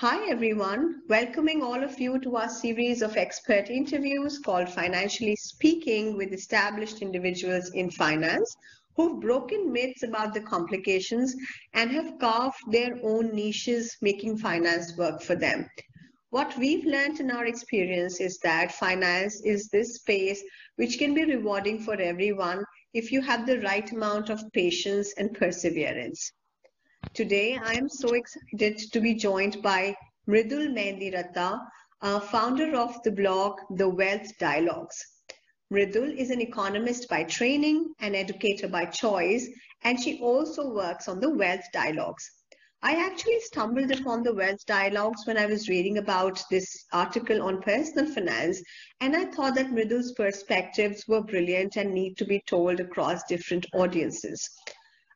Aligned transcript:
Hi, 0.00 0.30
everyone. 0.30 1.02
Welcoming 1.10 1.62
all 1.62 1.84
of 1.84 2.00
you 2.00 2.18
to 2.20 2.36
our 2.36 2.48
series 2.48 3.02
of 3.02 3.18
expert 3.18 3.68
interviews 3.68 4.38
called 4.38 4.70
Financially 4.70 5.36
Speaking 5.36 6.16
with 6.16 6.32
established 6.32 7.02
individuals 7.02 7.68
in 7.74 7.90
finance 7.90 8.56
who've 8.96 9.20
broken 9.20 9.70
myths 9.70 10.02
about 10.02 10.32
the 10.32 10.40
complications 10.40 11.36
and 11.74 11.90
have 11.90 12.18
carved 12.18 12.56
their 12.70 12.98
own 13.02 13.34
niches, 13.34 13.94
making 14.00 14.38
finance 14.38 14.96
work 14.96 15.20
for 15.20 15.36
them. 15.36 15.68
What 16.30 16.56
we've 16.56 16.86
learned 16.86 17.20
in 17.20 17.30
our 17.30 17.44
experience 17.44 18.22
is 18.22 18.38
that 18.38 18.72
finance 18.72 19.42
is 19.44 19.68
this 19.68 19.96
space 19.96 20.42
which 20.76 20.96
can 20.96 21.12
be 21.12 21.26
rewarding 21.26 21.78
for 21.78 22.00
everyone 22.00 22.64
if 22.94 23.12
you 23.12 23.20
have 23.20 23.46
the 23.46 23.60
right 23.60 23.92
amount 23.92 24.30
of 24.30 24.50
patience 24.54 25.12
and 25.18 25.34
perseverance. 25.34 26.32
Today, 27.14 27.58
I 27.62 27.74
am 27.74 27.88
so 27.88 28.14
excited 28.14 28.78
to 28.92 29.00
be 29.00 29.14
joined 29.14 29.62
by 29.62 29.96
Mridul 30.28 30.68
Mehndiratta, 30.68 31.58
uh, 32.02 32.20
founder 32.20 32.76
of 32.76 33.02
the 33.02 33.10
blog 33.10 33.58
The 33.70 33.88
Wealth 33.88 34.38
Dialogues. 34.38 34.96
Mridul 35.72 36.16
is 36.16 36.30
an 36.30 36.40
economist 36.40 37.08
by 37.08 37.24
training, 37.24 37.94
an 38.00 38.14
educator 38.14 38.68
by 38.68 38.84
choice, 38.84 39.48
and 39.82 39.98
she 39.98 40.20
also 40.20 40.72
works 40.72 41.08
on 41.08 41.20
the 41.20 41.30
Wealth 41.30 41.64
Dialogues. 41.72 42.30
I 42.82 42.94
actually 42.94 43.40
stumbled 43.40 43.90
upon 43.90 44.22
the 44.22 44.34
Wealth 44.34 44.64
Dialogues 44.66 45.26
when 45.26 45.36
I 45.36 45.46
was 45.46 45.68
reading 45.68 45.98
about 45.98 46.42
this 46.50 46.86
article 46.92 47.42
on 47.42 47.60
personal 47.60 48.12
finance, 48.12 48.62
and 49.00 49.16
I 49.16 49.26
thought 49.26 49.54
that 49.56 49.70
Mridul's 49.70 50.12
perspectives 50.12 51.08
were 51.08 51.22
brilliant 51.22 51.76
and 51.76 51.92
need 51.92 52.16
to 52.18 52.24
be 52.24 52.42
told 52.46 52.78
across 52.78 53.24
different 53.24 53.66
audiences. 53.74 54.48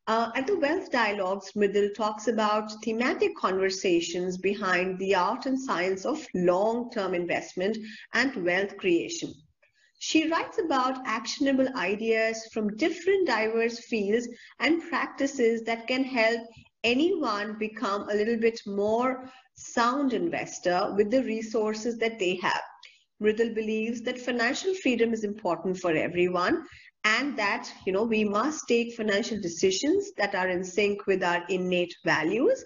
Uh, 0.07 0.31
at 0.35 0.47
the 0.47 0.59
Wealth 0.59 0.91
Dialogues, 0.91 1.53
Mridul 1.53 1.95
talks 1.95 2.29
about 2.29 2.71
thematic 2.85 3.35
conversations 3.37 4.37
behind 4.37 4.99
the 4.99 5.15
art 5.15 5.47
and 5.47 5.59
science 5.59 6.05
of 6.05 6.27
long-term 6.35 7.15
investment 7.15 7.79
and 8.13 8.45
wealth 8.45 8.77
creation. 8.77 9.33
She 10.01 10.29
writes 10.29 10.59
about 10.59 11.07
actionable 11.07 11.69
ideas 11.75 12.47
from 12.53 12.77
different 12.77 13.27
diverse 13.27 13.79
fields 13.79 14.29
and 14.61 14.83
practices 14.91 15.63
that 15.63 15.87
can 15.87 16.05
help 16.05 16.43
anyone 16.83 17.57
become 17.59 18.07
a 18.11 18.15
little 18.15 18.37
bit 18.37 18.61
more 18.67 19.31
sound 19.55 20.13
investor 20.13 20.93
with 20.99 21.11
the 21.11 21.23
resources 21.23 21.97
that 21.97 22.19
they 22.19 22.35
have. 22.43 22.61
Mridul 23.23 23.55
believes 23.55 24.03
that 24.03 24.19
financial 24.19 24.75
freedom 24.75 25.15
is 25.15 25.25
important 25.25 25.79
for 25.79 25.93
everyone 25.93 26.67
and 27.05 27.39
that 27.39 27.71
you 27.87 27.93
know 27.93 28.05
we 28.05 28.25
must 28.25 28.67
take 28.69 28.95
financial 28.95 29.41
decisions 29.41 30.13
that 30.17 30.35
are 30.35 30.49
in 30.49 30.65
sync 30.65 31.07
with 31.07 31.23
our 31.23 31.43
innate 31.49 31.95
values 32.05 32.65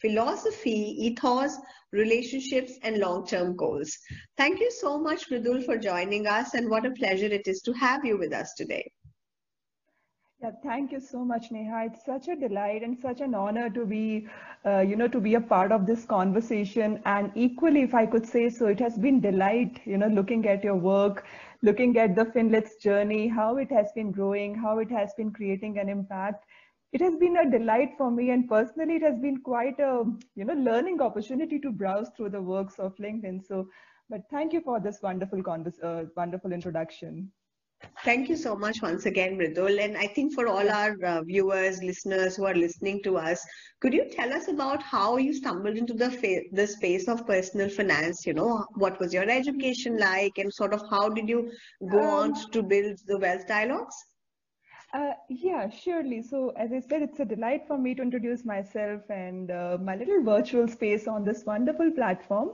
philosophy 0.00 0.94
ethos 1.06 1.56
relationships 1.92 2.78
and 2.82 2.98
long-term 2.98 3.56
goals 3.56 3.96
thank 4.36 4.60
you 4.60 4.70
so 4.70 4.98
much 4.98 5.28
Mridul 5.28 5.64
for 5.64 5.76
joining 5.76 6.26
us 6.26 6.54
and 6.54 6.70
what 6.70 6.86
a 6.86 6.92
pleasure 6.92 7.26
it 7.40 7.46
is 7.46 7.60
to 7.62 7.72
have 7.72 8.04
you 8.04 8.16
with 8.18 8.32
us 8.32 8.54
today 8.54 8.90
yeah, 10.42 10.52
thank 10.62 10.90
you 10.90 11.00
so 11.00 11.22
much, 11.22 11.50
Neha. 11.50 11.84
It's 11.84 12.02
such 12.06 12.28
a 12.28 12.34
delight 12.34 12.82
and 12.82 12.98
such 12.98 13.20
an 13.20 13.34
honor 13.34 13.68
to 13.68 13.84
be, 13.84 14.26
uh, 14.64 14.78
you 14.80 14.96
know, 14.96 15.06
to 15.06 15.20
be 15.20 15.34
a 15.34 15.40
part 15.40 15.70
of 15.70 15.84
this 15.84 16.06
conversation. 16.06 17.02
And 17.04 17.30
equally, 17.34 17.82
if 17.82 17.92
I 17.92 18.06
could 18.06 18.26
say 18.26 18.48
so, 18.48 18.68
it 18.68 18.80
has 18.80 18.96
been 18.96 19.20
delight, 19.20 19.80
you 19.84 19.98
know, 19.98 20.06
looking 20.06 20.48
at 20.48 20.64
your 20.64 20.76
work, 20.76 21.26
looking 21.62 21.96
at 21.98 22.16
the 22.16 22.24
Finlet's 22.24 22.76
journey, 22.76 23.28
how 23.28 23.56
it 23.56 23.70
has 23.70 23.92
been 23.92 24.10
growing, 24.10 24.54
how 24.54 24.78
it 24.78 24.90
has 24.90 25.12
been 25.14 25.30
creating 25.32 25.78
an 25.78 25.88
impact. 25.88 26.44
It 26.92 27.00
has 27.00 27.16
been 27.16 27.36
a 27.36 27.50
delight 27.50 27.90
for 27.96 28.10
me, 28.10 28.30
and 28.30 28.48
personally, 28.48 28.96
it 28.96 29.02
has 29.02 29.18
been 29.18 29.40
quite 29.40 29.78
a, 29.78 30.04
you 30.34 30.44
know, 30.44 30.54
learning 30.54 31.00
opportunity 31.00 31.58
to 31.60 31.70
browse 31.70 32.08
through 32.16 32.30
the 32.30 32.42
works 32.42 32.78
of 32.78 32.96
LinkedIn. 32.96 33.46
So, 33.46 33.68
but 34.08 34.22
thank 34.30 34.52
you 34.52 34.60
for 34.60 34.80
this 34.80 35.00
wonderful, 35.02 35.40
uh, 35.82 36.04
wonderful 36.16 36.52
introduction. 36.52 37.30
Thank 38.04 38.28
you 38.28 38.36
so 38.36 38.56
much 38.56 38.82
once 38.82 39.06
again, 39.06 39.36
Mridul. 39.38 39.78
And 39.80 39.96
I 39.96 40.06
think 40.06 40.34
for 40.34 40.46
all 40.46 40.68
our 40.70 40.96
uh, 41.04 41.22
viewers, 41.22 41.82
listeners 41.82 42.36
who 42.36 42.44
are 42.44 42.54
listening 42.54 43.02
to 43.04 43.16
us, 43.16 43.44
could 43.80 43.92
you 43.92 44.08
tell 44.10 44.32
us 44.32 44.48
about 44.48 44.82
how 44.82 45.16
you 45.16 45.32
stumbled 45.34 45.76
into 45.76 45.94
the 45.94 46.10
the 46.52 46.66
space 46.66 47.08
of 47.08 47.26
personal 47.26 47.68
finance? 47.68 48.26
You 48.26 48.34
know, 48.34 48.64
what 48.74 48.98
was 49.00 49.12
your 49.14 49.28
education 49.28 49.98
like, 49.98 50.38
and 50.38 50.52
sort 50.52 50.74
of 50.74 50.82
how 50.90 51.08
did 51.10 51.28
you 51.28 51.50
go 51.90 52.00
um, 52.00 52.32
on 52.32 52.34
to 52.52 52.62
build 52.62 52.98
the 53.06 53.18
Wealth 53.18 53.46
Dialogues? 53.46 53.96
Uh, 54.92 55.12
yeah, 55.28 55.68
surely. 55.68 56.22
So, 56.22 56.50
as 56.56 56.72
I 56.72 56.80
said, 56.80 57.02
it's 57.02 57.20
a 57.20 57.24
delight 57.24 57.66
for 57.66 57.78
me 57.78 57.94
to 57.94 58.02
introduce 58.02 58.44
myself 58.44 59.02
and 59.10 59.50
uh, 59.50 59.78
my 59.80 59.96
little 59.96 60.22
virtual 60.22 60.68
space 60.68 61.06
on 61.06 61.24
this 61.24 61.44
wonderful 61.44 61.90
platform. 61.92 62.50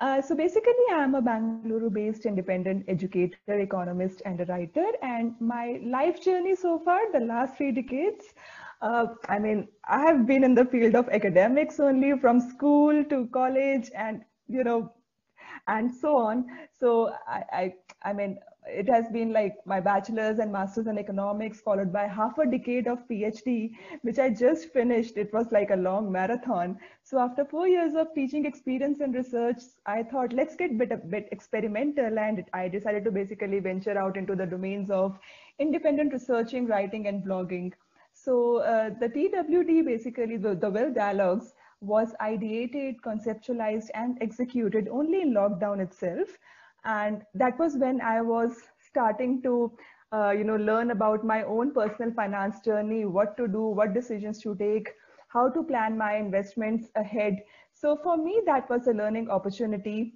Uh, 0.00 0.20
so 0.20 0.34
basically, 0.34 0.72
I'm 0.92 1.14
a 1.14 1.22
Bangalore-based 1.22 2.26
independent 2.26 2.84
educator, 2.88 3.58
economist, 3.60 4.22
and 4.24 4.40
a 4.40 4.44
writer. 4.46 4.86
And 5.02 5.34
my 5.40 5.80
life 5.84 6.22
journey 6.22 6.54
so 6.56 6.78
far, 6.78 7.10
the 7.12 7.20
last 7.20 7.56
three 7.56 7.70
decades, 7.70 8.34
uh, 8.82 9.06
I 9.28 9.38
mean, 9.38 9.68
I 9.88 10.00
have 10.00 10.26
been 10.26 10.42
in 10.42 10.54
the 10.54 10.64
field 10.64 10.94
of 10.96 11.08
academics 11.08 11.78
only 11.78 12.18
from 12.18 12.40
school 12.40 13.04
to 13.04 13.26
college 13.28 13.90
and, 13.96 14.22
you 14.48 14.64
know, 14.64 14.92
and 15.68 15.94
so 15.94 16.16
on. 16.16 16.46
So 16.78 17.12
I, 17.28 17.42
I, 17.52 17.74
I 18.02 18.12
mean, 18.12 18.38
it 18.66 18.88
has 18.88 19.08
been 19.12 19.32
like 19.32 19.56
my 19.66 19.80
bachelor's 19.80 20.38
and 20.38 20.50
master's 20.50 20.86
in 20.86 20.98
economics 20.98 21.60
followed 21.60 21.92
by 21.92 22.06
half 22.06 22.38
a 22.38 22.46
decade 22.46 22.86
of 22.86 23.06
phd 23.08 23.70
which 24.02 24.18
i 24.18 24.30
just 24.30 24.72
finished. 24.72 25.16
It 25.16 25.32
was 25.32 25.52
like 25.52 25.70
a 25.70 25.76
long 25.76 26.10
marathon. 26.10 26.78
So 27.02 27.18
after 27.18 27.44
four 27.44 27.68
years 27.68 27.94
of 27.94 28.14
teaching 28.14 28.46
experience 28.46 29.00
and 29.00 29.14
research 29.14 29.58
i 29.86 30.02
thought 30.02 30.32
let's 30.32 30.56
get 30.56 30.78
bit 30.78 30.92
a 30.92 30.96
bit 30.96 31.28
experimental 31.30 32.18
and 32.18 32.44
i 32.54 32.68
decided 32.68 33.04
to 33.04 33.10
basically 33.10 33.58
venture 33.58 33.98
out 33.98 34.16
into 34.16 34.34
the 34.34 34.46
domains 34.46 34.90
of 34.90 35.18
independent 35.58 36.12
researching 36.12 36.66
writing 36.66 37.06
and 37.06 37.24
blogging. 37.24 37.72
So 38.14 38.58
uh, 38.58 38.90
the 39.00 39.08
twd 39.08 39.84
basically 39.84 40.36
the, 40.36 40.54
the 40.54 40.70
Wealth 40.70 40.94
Dialogues 40.94 41.52
was 41.84 42.14
ideated 42.20 42.96
conceptualized 43.04 43.90
and 43.94 44.18
executed 44.20 44.88
only 44.88 45.22
in 45.22 45.34
lockdown 45.34 45.80
itself. 45.80 46.28
And 46.84 47.22
that 47.34 47.58
was 47.58 47.76
when 47.78 48.00
i 48.00 48.20
was 48.20 48.60
starting 48.88 49.42
to 49.42 49.54
uh, 50.12 50.30
you 50.30 50.44
know 50.44 50.56
learn 50.56 50.90
about 50.90 51.24
my 51.24 51.42
own 51.44 51.72
personal 51.72 52.12
finance 52.12 52.60
journey 52.60 53.04
what 53.04 53.36
to 53.36 53.48
do 53.48 53.62
what 53.80 53.94
decisions 53.94 54.40
to 54.42 54.54
take 54.56 54.92
how 55.28 55.48
to 55.50 55.62
plan 55.64 55.98
my 55.98 56.14
investments 56.16 56.88
ahead. 56.96 57.40
So 57.74 57.96
for 57.96 58.16
me 58.16 58.40
that 58.46 58.68
was 58.70 58.86
a 58.86 58.92
learning 58.92 59.30
opportunity. 59.30 60.14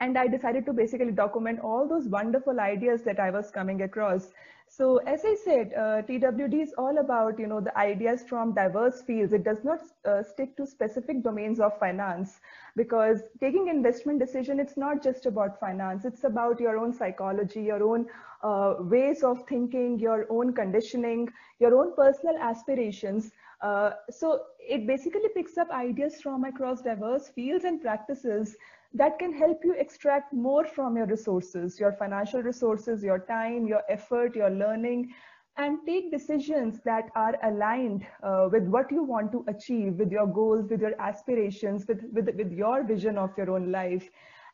And 0.00 0.18
i 0.18 0.26
decided 0.26 0.66
to 0.66 0.72
basically 0.72 1.12
document 1.12 1.60
all 1.60 1.88
those 1.88 2.08
wonderful 2.08 2.60
ideas 2.60 3.02
that 3.08 3.20
i 3.20 3.30
was 3.30 3.50
coming 3.50 3.82
across 3.82 4.32
so 4.72 4.98
as 5.06 5.24
I 5.24 5.34
said, 5.34 5.74
uh, 5.74 6.02
TWD 6.02 6.62
is 6.62 6.72
all 6.78 6.98
about, 6.98 7.38
you 7.38 7.46
know, 7.46 7.60
the 7.60 7.76
ideas 7.78 8.24
from 8.28 8.54
diverse 8.54 9.02
fields. 9.02 9.32
It 9.32 9.44
does 9.44 9.64
not 9.64 9.80
uh, 10.06 10.22
stick 10.22 10.56
to 10.56 10.66
specific 10.66 11.22
domains 11.22 11.60
of 11.60 11.78
finance 11.78 12.40
because 12.76 13.22
taking 13.40 13.68
investment 13.68 14.18
decision, 14.18 14.58
it's 14.58 14.76
not 14.78 15.02
just 15.02 15.26
about 15.26 15.60
finance. 15.60 16.04
It's 16.06 16.24
about 16.24 16.60
your 16.60 16.78
own 16.78 16.92
psychology, 16.92 17.62
your 17.62 17.82
own 17.82 18.06
uh, 18.42 18.76
ways 18.80 19.22
of 19.22 19.46
thinking, 19.48 19.98
your 19.98 20.26
own 20.30 20.54
conditioning, 20.54 21.28
your 21.60 21.74
own 21.76 21.94
personal 21.94 22.38
aspirations. 22.38 23.32
Uh, 23.60 23.90
so 24.10 24.40
it 24.58 24.86
basically 24.86 25.28
picks 25.34 25.58
up 25.58 25.70
ideas 25.70 26.20
from 26.22 26.44
across 26.44 26.82
diverse 26.82 27.28
fields 27.28 27.64
and 27.64 27.82
practices 27.82 28.56
that 28.94 29.18
can 29.18 29.32
help 29.32 29.58
you 29.64 29.74
extract 29.78 30.32
more 30.32 30.64
from 30.64 30.96
your 30.96 31.06
resources, 31.06 31.78
your 31.80 31.92
financial 31.92 32.42
resources, 32.42 33.02
your 33.02 33.20
time, 33.20 33.66
your 33.66 33.82
effort, 33.88 34.34
your 34.36 34.50
learning, 34.50 35.12
and 35.56 35.78
take 35.86 36.10
decisions 36.10 36.80
that 36.84 37.10
are 37.14 37.36
aligned 37.42 38.06
uh, 38.22 38.48
with 38.50 38.64
what 38.64 38.90
you 38.90 39.02
want 39.02 39.30
to 39.32 39.44
achieve, 39.48 39.94
with 39.94 40.10
your 40.10 40.26
goals, 40.26 40.68
with 40.70 40.80
your 40.80 40.98
aspirations, 41.00 41.86
with, 41.86 42.02
with, 42.12 42.28
with 42.36 42.52
your 42.52 42.82
vision 42.84 43.18
of 43.18 43.30
your 43.36 43.50
own 43.50 43.70
life. 43.70 44.08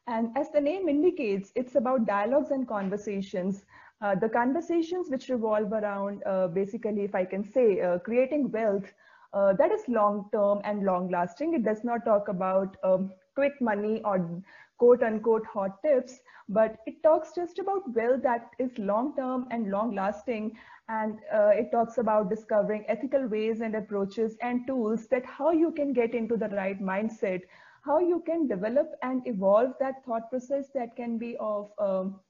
And 0.07 0.37
as 0.37 0.51
the 0.51 0.61
name 0.61 0.89
indicates, 0.89 1.53
it's 1.55 1.75
about 1.77 2.07
dialogues 2.07 2.51
and 2.51 2.67
conversations. 2.67 3.65
Uh, 4.01 4.15
the 4.15 4.29
conversations 4.29 5.09
which 5.11 5.29
revolve 5.29 5.73
around 5.73 6.23
uh, 6.27 6.49
basically, 6.49 7.03
if 7.03 7.15
I 7.15 7.25
can 7.25 7.45
say, 7.45 7.81
uh, 7.81 7.99
creating 7.99 8.51
wealth 8.51 8.93
uh, 9.33 9.53
that 9.55 9.71
is 9.73 9.83
long 9.89 10.29
term 10.33 10.61
and 10.65 10.85
long 10.85 11.11
lasting. 11.11 11.55
It 11.55 11.65
does 11.65 11.85
not 11.85 12.05
talk 12.05 12.29
about 12.29 12.77
um, 12.83 13.13
quick 13.35 13.61
money 13.61 14.01
or 14.05 14.43
quote 14.79 15.03
unquote 15.03 15.45
hot 15.47 15.83
tips, 15.83 16.19
but 16.49 16.77
it 16.87 17.03
talks 17.03 17.33
just 17.35 17.59
about 17.59 17.95
wealth 17.95 18.23
that 18.23 18.51
is 18.59 18.79
long 18.79 19.15
term 19.17 19.47
and 19.51 19.71
long 19.71 19.95
lasting. 19.95 20.57
And 20.89 21.19
uh, 21.35 21.49
it 21.49 21.71
talks 21.71 21.99
about 21.99 22.31
discovering 22.31 22.85
ethical 22.89 23.27
ways 23.27 23.61
and 23.61 23.75
approaches 23.75 24.37
and 24.41 24.67
tools 24.67 25.07
that 25.09 25.27
how 25.27 25.51
you 25.51 25.73
can 25.73 25.93
get 25.93 26.15
into 26.15 26.37
the 26.37 26.49
right 26.49 26.81
mindset, 26.81 27.41
how 27.85 27.99
you 27.99 28.23
can 28.25 28.47
develop 28.47 28.93
and 29.03 29.21
evolve 29.27 29.75
that 29.81 30.05
thought 30.07 30.31
process 30.31 30.69
that 30.75 30.97
can 30.97 31.19
be 31.19 31.37
of 31.39 31.71
um, 31.79 32.21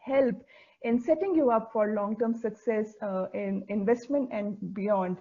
help 0.00 0.34
in 0.82 0.98
setting 0.98 1.34
you 1.34 1.50
up 1.50 1.70
for 1.72 1.94
long 1.94 2.16
term 2.18 2.34
success 2.34 2.94
uh, 3.02 3.26
in 3.34 3.64
investment 3.68 4.30
and 4.32 4.56
beyond. 4.74 5.18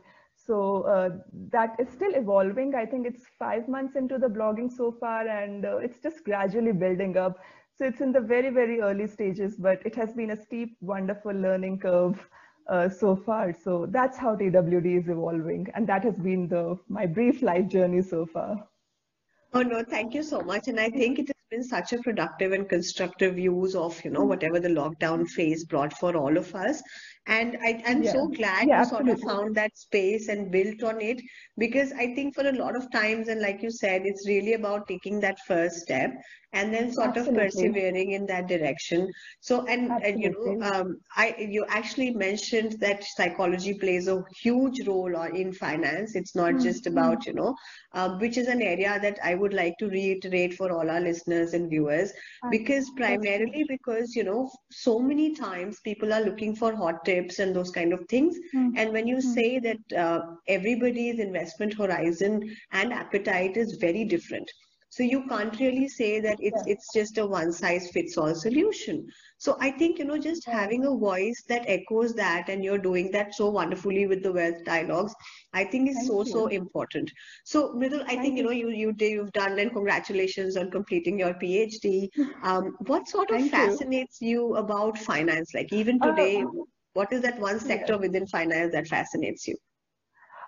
So 0.49 0.81
uh, 0.81 1.09
that 1.51 1.75
is 1.79 1.87
still 1.89 2.15
evolving. 2.15 2.73
I 2.73 2.83
think 2.83 3.05
it's 3.05 3.25
five 3.37 3.67
months 3.67 3.95
into 3.95 4.17
the 4.17 4.25
blogging 4.27 4.71
so 4.75 4.91
far, 4.91 5.27
and 5.27 5.63
uh, 5.63 5.77
it's 5.77 5.99
just 5.99 6.23
gradually 6.23 6.71
building 6.71 7.17
up. 7.17 7.37
So 7.77 7.85
it's 7.85 8.01
in 8.01 8.11
the 8.11 8.19
very, 8.19 8.49
very 8.49 8.81
early 8.81 9.05
stages, 9.05 9.57
but 9.57 9.85
it 9.85 9.93
has 9.93 10.11
been 10.13 10.31
a 10.31 10.41
steep, 10.41 10.75
wonderful 10.81 11.33
learning 11.33 11.77
curve 11.81 12.17
uh, 12.67 12.89
so 12.89 13.15
far. 13.15 13.53
So 13.53 13.85
that's 13.91 14.17
how 14.17 14.35
TWD 14.35 14.97
is 15.03 15.07
evolving. 15.07 15.67
And 15.75 15.85
that 15.85 16.03
has 16.03 16.15
been 16.15 16.47
the 16.47 16.79
my 16.87 17.05
brief 17.05 17.43
life 17.43 17.67
journey 17.67 18.01
so 18.01 18.25
far. 18.25 18.57
Oh, 19.53 19.61
no, 19.61 19.83
thank 19.83 20.15
you 20.15 20.23
so 20.23 20.41
much. 20.41 20.67
And 20.67 20.79
I 20.79 20.89
think 20.89 21.19
it 21.19 21.27
has 21.27 21.45
been 21.51 21.63
such 21.63 21.93
a 21.93 21.99
productive 21.99 22.51
and 22.53 22.67
constructive 22.69 23.37
use 23.37 23.75
of, 23.75 24.03
you 24.03 24.11
know, 24.11 24.23
whatever 24.23 24.59
the 24.59 24.69
lockdown 24.69 25.27
phase 25.27 25.63
brought 25.63 25.93
for 25.93 26.15
all 26.15 26.37
of 26.37 26.53
us. 26.53 26.83
And 27.29 27.57
I, 27.63 27.81
I'm 27.87 28.03
Yeah. 28.03 28.15
so 28.15 28.27
glad 28.29 28.69
Yeah, 28.69 28.83
you 28.83 28.85
sort 28.85 29.09
of 29.09 29.19
found 29.27 29.55
that 29.55 29.77
space 29.77 30.27
and 30.29 30.51
built 30.51 30.83
on 30.83 31.01
it 31.01 31.21
because 31.57 31.93
I 31.93 32.13
think 32.15 32.35
for 32.35 32.47
a 32.47 32.53
lot 32.53 32.75
of 32.75 32.91
times, 32.91 33.29
and 33.29 33.41
like 33.41 33.63
you 33.63 33.71
said, 33.71 34.01
it's 34.05 34.27
really 34.27 34.53
about 34.53 34.87
taking 34.87 35.21
that 35.21 35.39
first 35.47 35.77
step 35.81 36.11
and 36.53 36.73
then 36.73 36.91
sort 36.91 37.17
of 37.17 37.33
persevering 37.33 38.11
in 38.11 38.25
that 38.27 38.47
direction. 38.47 39.07
So, 39.41 39.65
and, 39.67 39.97
and 40.03 40.19
you 40.21 40.31
know, 40.31 40.57
um, 40.71 40.95
I 41.15 41.35
you 41.39 41.65
actually 41.69 42.11
mentioned 42.11 42.75
that 42.79 43.03
psychology 43.03 43.73
plays 43.79 44.07
a 44.07 44.21
huge 44.41 44.85
role 44.87 45.15
on, 45.15 45.35
in 45.35 45.53
finance. 45.53 46.15
It's 46.15 46.35
not 46.35 46.59
Hmm, 46.59 46.59
just 46.59 46.85
about, 46.87 47.25
you 47.25 47.33
know, 47.33 47.53
um, 47.93 48.19
which 48.19 48.37
is 48.37 48.47
an 48.47 48.61
area 48.61 48.99
that 49.01 49.17
I 49.23 49.35
would 49.35 49.53
like 49.53 49.73
to 49.79 49.87
reiterate 49.87 50.53
for 50.53 50.71
all 50.71 50.89
our 50.89 50.99
listeners 50.99 51.53
and 51.53 51.69
viewers, 51.69 52.11
because 52.49 52.89
primarily 52.91 53.63
because, 53.67 54.15
you 54.15 54.23
know, 54.23 54.49
so 54.71 54.99
many 54.99 55.33
times 55.33 55.79
people 55.83 56.11
are 56.13 56.21
looking 56.21 56.55
for 56.55 56.73
hot 56.75 57.03
tips 57.03 57.18
and 57.27 57.43
those 57.43 57.59
kind 57.59 57.83
of 57.83 57.93
things. 57.99 58.27
Hmm, 58.51 58.69
And 58.69 58.85
when 58.85 58.99
you 58.99 59.13
hmm. 59.21 59.29
say 59.29 59.49
that 59.53 59.81
uh, 59.95 60.19
everybody's 60.47 61.19
investment 61.19 61.73
horizon 61.73 62.41
and 62.71 62.91
appetite 62.93 63.55
is 63.57 63.77
very 63.79 64.03
different. 64.05 64.49
So 64.89 65.03
you 65.03 65.25
can't 65.27 65.57
really 65.59 65.87
say 65.87 66.19
that 66.19 66.37
it's 66.39 66.61
Yeah. 66.61 66.65
it's 66.65 66.91
just 66.91 67.17
a 67.17 67.25
one 67.25 67.51
size 67.51 67.89
fits 67.91 68.17
all 68.17 68.33
solution. 68.35 69.05
So 69.37 69.55
I 69.59 69.71
think, 69.71 69.97
you 69.99 70.05
know, 70.05 70.17
just 70.17 70.45
having 70.45 70.85
a 70.85 70.95
voice 70.95 71.43
that 71.47 71.63
echoes 71.67 72.13
that 72.15 72.49
and 72.49 72.63
you're 72.63 72.77
doing 72.77 73.11
that 73.11 73.33
so 73.33 73.49
wonderfully 73.49 74.05
with 74.07 74.23
the 74.23 74.31
wealth 74.31 74.63
dialogues, 74.65 75.13
I 75.53 75.63
think 75.65 75.89
is 75.89 76.05
Thank 76.05 76.07
so, 76.07 76.23
so 76.23 76.47
important. 76.47 77.11
So 77.45 77.73
Mridul, 77.73 78.03
I 78.07 78.15
Thank 78.15 78.17
think, 78.17 78.37
you 78.37 78.43
you. 78.43 78.49
know, 78.49 78.51
you 78.51 78.69
you 78.69 78.93
you've 78.99 79.31
done 79.33 79.59
and 79.59 79.71
congratulations 79.71 80.57
on 80.57 80.71
completing 80.71 81.19
your 81.19 81.33
PhD. 81.33 82.07
Um, 82.43 82.75
what 82.87 83.07
sort 83.07 83.31
of 83.31 83.41
Thank 83.49 83.51
fascinates 83.51 84.19
you 84.21 84.55
about 84.55 84.97
finance? 84.97 85.53
Like 85.53 85.71
even 85.73 86.01
Uh, 86.01 86.01
today, 86.01 86.45
what 86.93 87.11
is 87.11 87.21
that 87.21 87.39
one 87.39 87.59
yeah. 87.65 87.81
sector 87.81 87.97
within 87.97 88.27
finance 88.27 88.73
that 88.73 88.87
fascinates 88.87 89.47
you? 89.47 89.57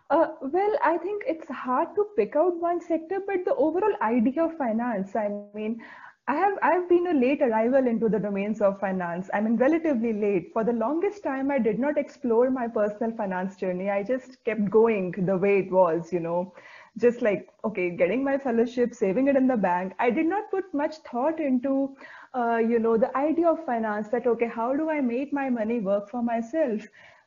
Uh, 0.10 0.28
well, 0.42 0.78
I 0.84 0.98
think 0.98 1.24
it's 1.26 1.48
hard 1.50 1.90
to 1.96 2.06
pick 2.18 2.36
out 2.36 2.60
one 2.60 2.82
sector, 2.82 3.20
but 3.26 3.46
the 3.46 3.56
overall 3.56 3.96
idea 4.02 4.44
of 4.44 4.58
finance, 4.58 5.16
I 5.16 5.30
mean, 5.30 5.60
I 6.08 6.14
have 6.14 6.36
I've 6.40 6.68
been 6.68 6.88
a 6.88 6.92
late 6.94 7.24
arrival 7.24 7.70
into 7.70 7.94
the 7.94 8.04
domains 8.06 8.52
of 8.52 8.68
finance. 8.68 9.30
I 9.34 9.34
mean, 9.34 9.56
relatively 9.56 10.14
late. 10.14 10.50
For 10.54 10.64
the 10.64 10.74
longest 10.74 11.24
time, 11.24 11.50
I 11.50 11.60
did 11.60 11.80
not 11.80 11.98
explore 11.98 12.50
my 12.50 12.68
personal 12.68 13.12
finance 13.16 13.56
journey. 13.56 13.90
I 13.90 14.04
just 14.04 14.44
kept 14.44 14.70
going 14.70 15.12
the 15.12 15.38
way 15.38 15.60
it 15.60 15.72
was, 15.72 16.12
you 16.14 16.20
know, 16.20 16.54
just 16.98 17.22
like, 17.22 17.50
okay, 17.64 17.90
getting 17.92 18.24
my 18.24 18.38
fellowship, 18.38 18.94
saving 18.94 19.28
it 19.28 19.36
in 19.36 19.48
the 19.48 19.58
bank. 19.58 19.94
I 20.00 20.10
did 20.10 20.26
not 20.26 20.50
put 20.52 20.74
much 20.74 20.98
thought 20.98 21.40
into, 21.40 21.96
uh, 22.34 22.58
you 22.58 22.80
know, 22.80 22.98
the 22.98 23.16
idea 23.18 23.48
of 23.50 23.66
finance 23.66 24.10
that, 24.10 24.28
okay, 24.28 24.48
how 24.48 24.76
do 24.76 24.90
I 24.90 25.02
make 25.02 25.34
my 25.34 25.50
money 25.50 25.80
work 25.80 26.10
for 26.10 26.22
myself? 26.24 26.82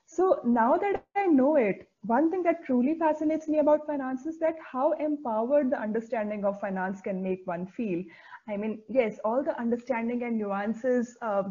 So 0.06 0.40
now 0.44 0.76
that 0.76 0.96
I 0.96 1.08
know 1.08 1.36
it, 1.38 1.70
one 1.84 2.12
thing 2.12 2.24
that 2.24 2.44
truly 2.46 2.76
fascinates 2.78 3.32
me 3.34 3.46
about 3.46 3.74
finance 3.76 4.14
is 4.14 4.28
that 4.28 4.44
how 4.58 4.92
empowered 4.92 5.70
the 5.70 5.80
understanding 5.80 6.44
of 6.44 6.60
finance 6.60 7.00
can 7.00 7.22
make 7.22 7.46
one 7.46 7.66
feel. 7.66 8.02
I 8.48 8.56
mean, 8.56 8.80
yes, 8.88 9.18
all 9.24 9.42
the 9.42 9.58
understanding 9.58 10.22
and 10.22 10.36
nuances 10.38 11.16
uh, 11.22 11.44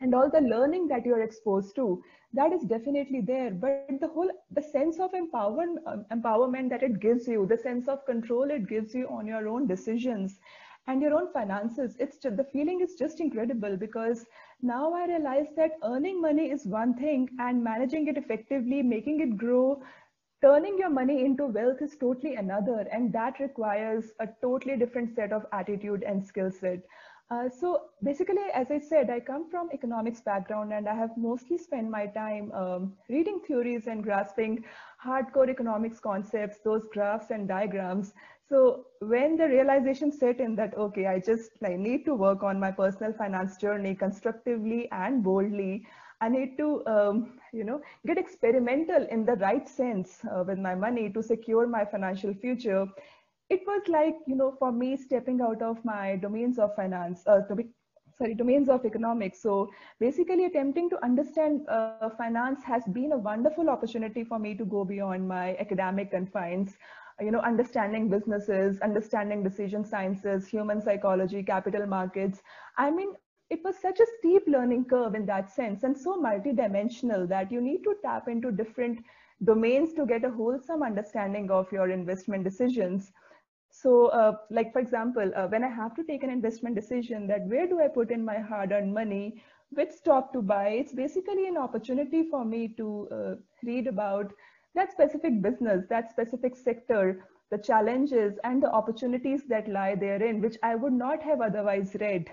and 0.00 0.14
all 0.14 0.30
the 0.30 0.40
learning 0.40 0.88
that 0.88 1.04
you're 1.04 1.22
exposed 1.22 1.74
to, 1.76 2.02
that 2.34 2.52
is 2.52 2.62
definitely 2.64 3.22
there. 3.22 3.50
But 3.52 3.80
the 3.82 3.92
whole, 3.92 4.12
the 4.50 4.62
sense 4.62 4.82
of 4.82 4.94
empowerment, 5.12 5.62
um, 5.70 5.92
empowerment 6.00 6.60
that 6.60 6.72
it 6.72 7.00
gives 7.00 7.26
you, 7.26 7.46
the 7.46 7.56
sense 7.56 7.88
of 7.88 8.04
control 8.04 8.50
it 8.50 8.68
gives 8.68 8.94
you 8.94 9.06
on 9.08 9.26
your 9.26 9.48
own 9.48 9.66
decisions 9.66 10.38
and 10.86 11.00
your 11.02 11.14
own 11.14 11.32
finances, 11.32 11.96
it's 11.98 12.18
just, 12.18 12.36
the 12.36 12.44
feeling 12.44 12.80
is 12.80 12.94
just 12.94 13.20
incredible 13.20 13.76
because 13.76 14.26
now 14.62 14.92
I 14.94 15.06
realize 15.06 15.48
that 15.56 15.72
earning 15.84 16.20
money 16.20 16.50
is 16.50 16.66
one 16.66 16.94
thing 16.94 17.28
and 17.38 17.62
managing 17.64 18.08
it 18.08 18.16
effectively, 18.18 18.82
making 18.82 19.20
it 19.20 19.36
grow, 19.36 19.82
turning 20.42 20.76
your 20.78 20.90
money 20.90 21.24
into 21.24 21.46
wealth 21.46 21.80
is 21.82 21.96
totally 21.96 22.34
another. 22.34 22.86
And 22.92 23.12
that 23.12 23.38
requires 23.40 24.12
a 24.20 24.28
totally 24.42 24.76
different 24.76 25.14
set 25.14 25.32
of 25.32 25.46
attitude 25.52 26.02
and 26.04 26.24
skill 26.24 26.50
set. 26.50 26.80
Uh, 27.30 27.48
so 27.48 27.86
basically, 28.02 28.36
as 28.54 28.70
I 28.70 28.78
said, 28.78 29.08
I 29.10 29.18
come 29.18 29.50
from 29.50 29.70
economics 29.72 30.20
background 30.20 30.72
and 30.72 30.88
I 30.88 30.94
have 30.94 31.16
mostly 31.16 31.56
spent 31.56 31.90
my 31.90 32.06
time 32.06 32.52
um, 32.52 32.92
reading 33.08 33.40
theories 33.46 33.86
and 33.86 34.02
grasping 34.02 34.64
hardcore 35.02 35.48
economics 35.48 35.98
concepts, 35.98 36.58
those 36.64 36.86
graphs 36.92 37.30
and 37.30 37.48
diagrams. 37.48 38.12
So 38.48 38.86
when 39.00 39.38
the 39.38 39.48
realization 39.48 40.12
set 40.12 40.38
in 40.38 40.54
that, 40.56 40.76
okay, 40.76 41.06
I 41.06 41.18
just 41.18 41.50
like 41.62 41.78
need 41.78 42.04
to 42.04 42.14
work 42.14 42.42
on 42.42 42.60
my 42.60 42.70
personal 42.70 43.14
finance 43.14 43.56
journey 43.56 43.94
constructively 43.94 44.90
and 44.92 45.24
boldly, 45.24 45.86
I 46.20 46.28
need 46.28 46.56
to, 46.58 46.86
um, 46.86 47.38
you 47.52 47.64
know, 47.64 47.80
get 48.06 48.18
experimental 48.18 49.06
in 49.10 49.24
the 49.24 49.34
right 49.36 49.68
sense 49.68 50.20
uh, 50.30 50.44
with 50.46 50.58
my 50.58 50.74
money 50.74 51.10
to 51.10 51.22
secure 51.22 51.66
my 51.66 51.84
financial 51.84 52.34
future. 52.34 52.86
It 53.50 53.62
was 53.66 53.82
like, 53.88 54.16
you 54.26 54.36
know, 54.36 54.52
for 54.58 54.72
me 54.72 54.96
stepping 54.96 55.40
out 55.40 55.62
of 55.62 55.84
my 55.84 56.16
domains 56.16 56.58
of 56.58 56.74
finance, 56.74 57.26
uh, 57.26 57.40
to 57.48 57.54
be, 57.56 57.68
sorry, 58.18 58.34
domains 58.34 58.68
of 58.68 58.84
economics. 58.84 59.40
So 59.42 59.70
basically 60.00 60.44
attempting 60.46 60.90
to 60.90 61.04
understand 61.04 61.68
uh, 61.68 61.90
finance 61.92 62.42
has 62.64 62.64
been 62.86 63.12
a 63.12 63.16
wonderful 63.18 63.50
opportunity 63.50 64.06
for 64.24 64.24
me 64.24 64.40
to 64.42 64.64
go 64.64 64.84
beyond 64.84 65.28
my 65.28 65.56
academic 65.56 66.10
confines. 66.10 66.76
You 67.20 67.30
know 67.30 67.40
understanding 67.40 68.08
businesses 68.08 68.80
understanding 68.80 69.42
decision 69.42 69.84
sciences 69.84 70.46
human 70.48 70.80
psychology 70.80 71.42
capital 71.42 71.86
markets. 71.86 72.42
I 72.76 72.90
mean 72.90 73.12
it 73.50 73.62
was 73.64 73.76
such 73.78 74.00
a 74.00 74.06
steep 74.18 74.42
learning 74.46 74.86
curve 74.86 75.14
in 75.14 75.26
that 75.26 75.50
sense 75.50 75.82
and 75.84 75.96
so 75.96 76.20
multidimensional 76.20 77.28
that 77.28 77.50
you 77.52 77.60
need 77.60 77.82
to 77.84 77.94
tap 78.02 78.28
into 78.28 78.50
different 78.50 79.00
domains 79.44 79.92
to 79.94 80.06
get 80.06 80.24
a 80.24 80.30
wholesome 80.30 80.82
understanding 80.82 81.50
of 81.50 81.70
your 81.72 81.90
investment 81.90 82.44
decisions 82.44 83.12
so 83.80 84.06
uh, 84.20 84.32
like 84.50 84.72
for 84.72 84.80
example 84.80 85.30
uh, 85.36 85.46
when 85.48 85.64
i 85.64 85.68
have 85.78 85.94
to 85.96 86.04
take 86.10 86.22
an 86.24 86.30
investment 86.34 86.76
decision 86.76 87.26
that 87.26 87.46
where 87.52 87.66
do 87.66 87.80
i 87.84 87.88
put 87.88 88.10
in 88.16 88.24
my 88.24 88.38
hard 88.50 88.72
earned 88.72 88.94
money 88.94 89.42
which 89.80 89.90
stock 89.92 90.32
to 90.32 90.42
buy 90.42 90.68
it's 90.80 90.92
basically 91.00 91.46
an 91.48 91.56
opportunity 91.58 92.22
for 92.30 92.44
me 92.44 92.68
to 92.80 93.08
uh, 93.18 93.34
read 93.70 93.86
about 93.86 94.32
that 94.74 94.92
specific 94.92 95.40
business 95.42 95.84
that 95.90 96.10
specific 96.10 96.56
sector 96.56 97.24
the 97.50 97.58
challenges 97.70 98.38
and 98.44 98.62
the 98.62 98.72
opportunities 98.80 99.44
that 99.54 99.68
lie 99.78 99.94
therein 99.94 100.40
which 100.40 100.56
i 100.62 100.74
would 100.74 100.92
not 100.92 101.22
have 101.22 101.40
otherwise 101.40 101.96
read. 102.00 102.32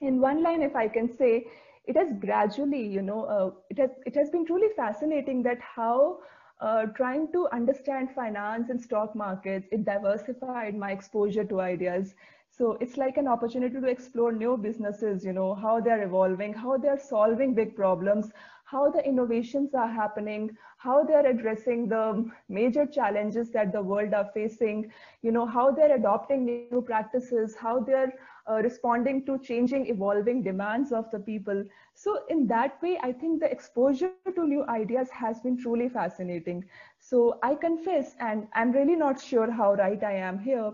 In 0.00 0.20
one 0.20 0.42
line 0.42 0.62
if 0.62 0.74
i 0.76 0.88
can 0.88 1.08
say 1.08 1.46
it 1.86 1.96
has 1.96 2.12
gradually 2.20 2.84
you 2.96 3.02
know 3.02 3.24
uh, 3.36 3.50
it 3.70 3.78
has 3.78 3.90
it 4.06 4.14
has 4.20 4.30
been 4.30 4.46
truly 4.46 4.68
fascinating 4.76 5.42
that 5.44 5.58
how 5.76 6.18
uh, 6.62 6.86
trying 6.96 7.30
to 7.32 7.48
understand 7.52 8.10
finance 8.14 8.70
and 8.70 8.80
stock 8.80 9.16
markets 9.16 9.68
it 9.72 9.84
diversified 9.84 10.74
my 10.76 10.92
exposure 10.92 11.44
to 11.44 11.60
ideas. 11.60 12.14
So 12.50 12.78
it's 12.80 12.96
like 12.98 13.16
an 13.18 13.28
opportunity 13.28 13.80
to 13.80 13.88
explore 13.88 14.32
new 14.32 14.56
businesses 14.56 15.24
you 15.24 15.32
know 15.32 15.54
how 15.54 15.80
they're 15.80 16.02
evolving 16.04 16.54
how 16.54 16.76
they're 16.78 16.98
solving 16.98 17.54
big 17.54 17.74
problems 17.76 18.30
how 18.64 18.90
the 18.90 19.04
innovations 19.12 19.74
are 19.74 19.88
happening 19.88 20.50
how 20.78 21.02
they're 21.04 21.26
addressing 21.26 21.88
the 21.88 22.02
major 22.48 22.86
challenges 22.86 23.50
that 23.50 23.72
the 23.72 23.82
world 23.82 24.14
are 24.14 24.30
facing 24.34 24.90
you 25.22 25.32
know 25.32 25.46
how 25.46 25.70
they're 25.72 25.96
adopting 25.96 26.44
new 26.46 26.64
practices 26.64 27.36
how 27.38 27.58
they're 27.62 28.12
uh, 28.50 28.60
responding 28.62 29.24
to 29.26 29.38
changing 29.38 29.86
evolving 29.86 30.42
demands 30.42 30.92
of 30.92 31.10
the 31.10 31.18
people. 31.20 31.64
So 31.94 32.18
in 32.28 32.46
that 32.48 32.80
way 32.82 32.98
i 33.02 33.12
think 33.12 33.40
the 33.40 33.50
exposure 33.50 34.10
to 34.12 34.24
new 34.24 34.42
ideas 34.44 34.90
has 34.92 35.20
been 35.22 35.38
truly 35.40 35.70
fascinating. 35.70 36.48
So 36.84 37.20
i 37.30 37.42
confess 37.54 38.14
and 38.18 38.46
i'm 38.54 38.70
really 38.72 38.96
not 38.96 39.20
sure 39.20 39.50
how 39.50 39.74
right 39.74 40.02
i 40.02 40.12
am 40.12 40.38
here 40.38 40.72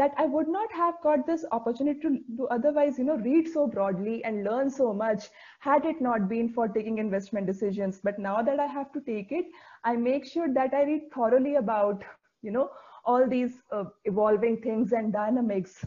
that 0.00 0.14
i 0.18 0.24
would 0.26 0.48
not 0.48 0.72
have 0.72 0.94
got 1.02 1.26
this 1.26 1.44
opportunity 1.52 2.00
to, 2.00 2.18
to 2.36 2.48
otherwise 2.48 2.98
you 2.98 3.04
know 3.04 3.16
read 3.16 3.48
so 3.48 3.66
broadly 3.66 4.22
and 4.24 4.44
learn 4.44 4.70
so 4.70 4.92
much 4.92 5.28
had 5.60 5.84
it 5.84 6.00
not 6.00 6.28
been 6.28 6.48
for 6.48 6.68
taking 6.68 6.98
investment 6.98 7.46
decisions. 7.46 8.00
But 8.02 8.18
now 8.18 8.42
that 8.42 8.58
i 8.60 8.66
have 8.66 8.92
to 8.92 9.00
take 9.00 9.32
it 9.32 9.46
i 9.84 9.96
make 9.96 10.26
sure 10.26 10.52
that 10.54 10.74
i 10.74 10.82
read 10.84 11.10
thoroughly 11.14 11.56
about 11.56 12.04
you 12.42 12.50
know 12.52 12.70
all 13.04 13.26
these 13.28 13.62
uh, 13.72 13.84
evolving 14.04 14.60
things 14.62 14.92
and 14.92 15.12
dynamics 15.12 15.84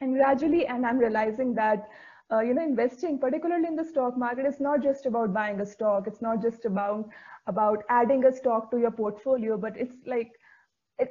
and 0.00 0.14
gradually 0.14 0.66
and 0.66 0.86
i'm 0.86 0.98
realizing 0.98 1.54
that 1.54 1.88
uh, 2.32 2.40
you 2.40 2.54
know 2.54 2.62
investing 2.64 3.18
particularly 3.18 3.66
in 3.66 3.76
the 3.76 3.84
stock 3.84 4.16
market 4.16 4.46
is 4.46 4.60
not 4.60 4.82
just 4.82 5.06
about 5.06 5.32
buying 5.32 5.60
a 5.60 5.66
stock. 5.66 6.06
It's 6.06 6.22
not 6.22 6.42
just 6.42 6.64
about 6.64 7.08
about 7.46 7.82
adding 7.88 8.24
a 8.24 8.32
stock 8.32 8.70
to 8.70 8.78
your 8.78 8.90
portfolio, 8.90 9.56
but 9.56 9.76
it's 9.76 9.94
like, 10.06 10.32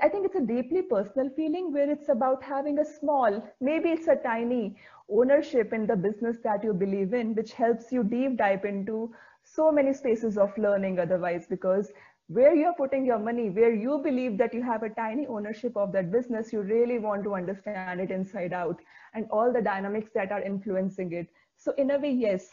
I 0.02 0.10
think 0.10 0.26
it's 0.26 0.36
a 0.36 0.42
deeply 0.42 0.82
personal 0.82 1.30
feeling 1.36 1.72
where 1.74 1.90
it's 1.90 2.10
about 2.10 2.44
having 2.44 2.80
a 2.80 2.86
small, 2.86 3.42
maybe 3.62 3.90
it's 3.90 4.08
a 4.08 4.16
tiny 4.16 4.76
ownership 5.10 5.74
in 5.74 5.86
the 5.88 5.96
business 5.96 6.38
that 6.44 6.64
you 6.64 6.74
believe 6.74 7.14
in, 7.14 7.36
which 7.36 7.54
helps 7.54 7.92
you 7.92 8.04
deep 8.04 8.38
dive 8.38 8.66
into 8.66 9.14
so 9.44 9.72
many 9.72 9.94
spaces 9.94 10.38
of 10.38 10.58
learning 10.58 11.00
otherwise, 11.00 11.48
because 11.48 11.92
where 12.28 12.56
you're 12.56 12.74
putting 12.74 13.06
your 13.06 13.20
money, 13.20 13.50
where 13.50 13.74
you 13.74 14.00
believe 14.04 14.38
that 14.38 14.54
you 14.54 14.64
have 14.64 14.84
a 14.84 14.90
tiny 14.90 15.28
ownership 15.28 15.78
of 15.78 15.92
that 15.94 16.12
business, 16.12 16.52
you 16.52 16.62
really 16.62 17.00
want 17.00 17.24
to 17.24 17.36
understand 17.36 17.88
it 17.88 18.00
inside 18.00 18.40
out 18.42 18.68
and 19.04 19.16
all 19.20 19.42
the 19.42 19.62
dynamics 19.62 20.02
that 20.06 20.32
are 20.32 20.42
influencing 20.42 21.12
it. 21.12 21.28
So 21.56 21.74
in 21.78 21.92
a 21.92 22.00
way, 22.00 22.12
yes, 22.12 22.50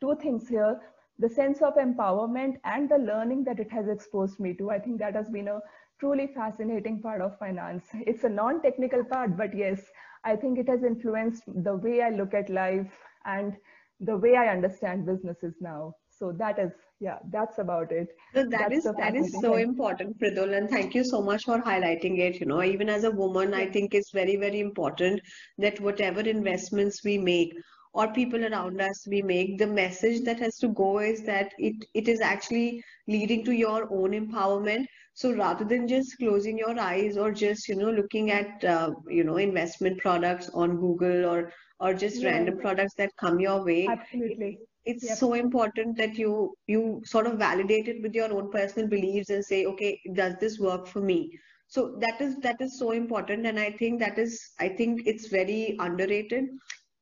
two 0.00 0.16
things 0.16 0.48
here, 0.48 0.80
the 1.18 1.28
sense 1.28 1.62
of 1.62 1.74
empowerment 1.74 2.56
and 2.64 2.88
the 2.88 2.98
learning 2.98 3.44
that 3.44 3.58
it 3.58 3.70
has 3.72 3.88
exposed 3.88 4.38
me 4.38 4.54
to. 4.54 4.70
I 4.70 4.78
think 4.78 4.98
that 5.00 5.14
has 5.14 5.28
been 5.28 5.48
a 5.48 5.60
truly 5.98 6.28
fascinating 6.28 7.00
part 7.00 7.20
of 7.20 7.38
finance. 7.38 7.86
It's 7.94 8.24
a 8.24 8.28
non-technical 8.28 9.04
part, 9.04 9.36
but 9.36 9.56
yes, 9.56 9.80
I 10.24 10.36
think 10.36 10.58
it 10.58 10.68
has 10.68 10.84
influenced 10.84 11.42
the 11.46 11.74
way 11.76 12.02
I 12.02 12.10
look 12.10 12.34
at 12.34 12.50
life 12.50 12.92
and 13.24 13.56
the 14.00 14.16
way 14.16 14.36
I 14.36 14.48
understand 14.48 15.06
businesses 15.06 15.54
now. 15.60 15.96
So 16.10 16.32
that 16.32 16.58
is, 16.58 16.72
yeah, 17.00 17.18
that's 17.30 17.58
about 17.58 17.92
it. 17.92 18.08
So 18.34 18.44
that 18.44 18.70
that's 18.70 18.72
is 18.72 18.84
that 18.96 19.14
is 19.14 19.32
so 19.40 19.54
thing. 19.54 19.68
important, 19.68 20.18
Mridul, 20.20 20.56
and 20.56 20.68
thank 20.68 20.94
you 20.94 21.04
so 21.04 21.20
much 21.22 21.44
for 21.44 21.60
highlighting 21.60 22.18
it. 22.18 22.40
You 22.40 22.46
know, 22.46 22.62
even 22.62 22.88
as 22.88 23.04
a 23.04 23.10
woman, 23.10 23.54
I 23.54 23.66
think 23.66 23.94
it's 23.94 24.10
very, 24.12 24.36
very 24.36 24.60
important 24.60 25.20
that 25.58 25.80
whatever 25.80 26.20
investments 26.20 27.02
we 27.04 27.18
make 27.18 27.52
or 27.92 28.12
people 28.12 28.44
around 28.44 28.80
us 28.80 29.06
we 29.08 29.22
make 29.22 29.58
the 29.58 29.66
message 29.66 30.22
that 30.24 30.38
has 30.38 30.56
to 30.58 30.68
go 30.68 30.98
is 30.98 31.22
that 31.24 31.52
it 31.58 31.84
it 31.94 32.08
is 32.08 32.20
actually 32.20 32.82
leading 33.08 33.44
to 33.44 33.52
your 33.52 33.88
own 33.98 34.12
empowerment 34.18 34.84
so 35.14 35.32
rather 35.32 35.64
than 35.64 35.88
just 35.88 36.16
closing 36.18 36.58
your 36.58 36.78
eyes 36.78 37.16
or 37.16 37.30
just 37.32 37.68
you 37.68 37.76
know 37.76 37.90
looking 37.90 38.30
at 38.30 38.64
uh, 38.64 38.90
you 39.08 39.24
know 39.24 39.38
investment 39.38 39.98
products 39.98 40.50
on 40.52 40.76
google 40.76 41.24
or 41.32 41.50
or 41.80 41.94
just 41.94 42.20
yeah. 42.22 42.30
random 42.30 42.58
products 42.58 42.94
that 42.98 43.16
come 43.24 43.40
your 43.40 43.64
way 43.64 43.86
absolutely 43.88 44.58
it's 44.86 45.04
yep. 45.04 45.18
so 45.18 45.34
important 45.34 45.96
that 45.96 46.16
you 46.16 46.56
you 46.66 47.02
sort 47.04 47.26
of 47.26 47.38
validate 47.38 47.88
it 47.88 48.00
with 48.02 48.14
your 48.14 48.32
own 48.32 48.50
personal 48.50 48.88
beliefs 48.88 49.30
and 49.30 49.44
say 49.44 49.64
okay 49.66 50.00
does 50.14 50.34
this 50.40 50.58
work 50.58 50.86
for 50.86 51.00
me 51.00 51.18
so 51.66 51.96
that 52.04 52.20
is 52.20 52.36
that 52.46 52.60
is 52.60 52.78
so 52.78 52.92
important 52.92 53.46
and 53.46 53.58
i 53.58 53.70
think 53.70 53.98
that 54.00 54.18
is 54.18 54.38
i 54.60 54.68
think 54.68 55.02
it's 55.06 55.26
very 55.26 55.76
underrated 55.80 56.44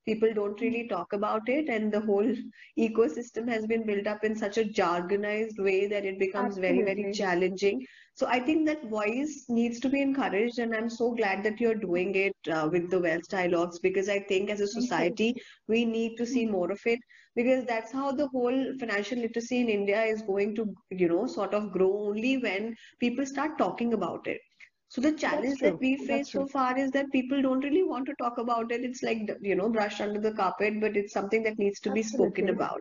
people 0.04 0.32
don't 0.34 0.60
really 0.60 0.86
talk 0.88 1.12
about 1.12 1.48
it 1.48 1.68
and 1.68 1.92
the 1.92 2.00
whole 2.00 2.32
ecosystem 2.78 3.48
has 3.48 3.66
been 3.66 3.84
built 3.86 4.06
up 4.06 4.24
in 4.24 4.34
such 4.36 4.58
a 4.58 4.64
jargonized 4.64 5.58
way 5.58 5.86
that 5.86 6.04
it 6.04 6.18
becomes 6.18 6.58
Absolutely. 6.58 6.68
very 6.68 6.82
very 6.82 7.06
challenging. 7.12 7.84
So 8.14 8.26
i 8.28 8.38
think 8.40 8.66
that 8.66 8.88
voice 8.90 9.46
needs 9.48 9.80
to 9.80 9.88
be 9.94 10.00
encouraged 10.00 10.58
and 10.58 10.74
i'm 10.74 10.88
so 10.90 11.10
glad 11.20 11.42
that 11.44 11.60
you're 11.60 11.80
doing 11.84 12.14
it 12.14 12.36
uh, 12.56 12.68
with 12.72 12.90
the 12.90 13.00
wealth 13.06 13.28
dialogues 13.28 13.78
because 13.86 14.08
i 14.08 14.18
think 14.30 14.50
as 14.50 14.60
a 14.60 14.68
society 14.74 15.34
we 15.68 15.84
need 15.84 16.16
to 16.18 16.26
see 16.26 16.46
more 16.46 16.70
of 16.70 16.80
it 16.86 16.98
because 17.34 17.64
that's 17.66 17.92
how 17.92 18.12
the 18.12 18.28
whole 18.28 18.60
financial 18.80 19.18
literacy 19.26 19.60
in 19.60 19.68
india 19.78 20.02
is 20.14 20.22
going 20.30 20.54
to 20.54 20.66
you 21.02 21.08
know 21.08 21.26
sort 21.26 21.54
of 21.54 21.70
grow 21.72 21.90
only 22.08 22.36
when 22.46 22.74
people 23.00 23.26
start 23.34 23.58
talking 23.58 23.92
about 23.94 24.26
it 24.26 24.40
so 24.88 25.00
the 25.00 25.12
challenge 25.12 25.58
that 25.60 25.80
we 25.80 25.96
face 25.96 26.32
so 26.32 26.46
far 26.46 26.78
is 26.78 26.90
that 26.92 27.10
people 27.10 27.42
don't 27.42 27.64
really 27.64 27.82
want 27.82 28.06
to 28.06 28.14
talk 28.18 28.38
about 28.38 28.70
it. 28.70 28.84
It's 28.84 29.02
like, 29.02 29.28
you 29.40 29.56
know, 29.56 29.68
brushed 29.68 30.00
under 30.00 30.20
the 30.20 30.32
carpet, 30.32 30.80
but 30.80 30.96
it's 30.96 31.12
something 31.12 31.42
that 31.42 31.58
needs 31.58 31.80
to 31.80 31.90
be 31.90 32.02
spoken 32.02 32.50
about. 32.50 32.80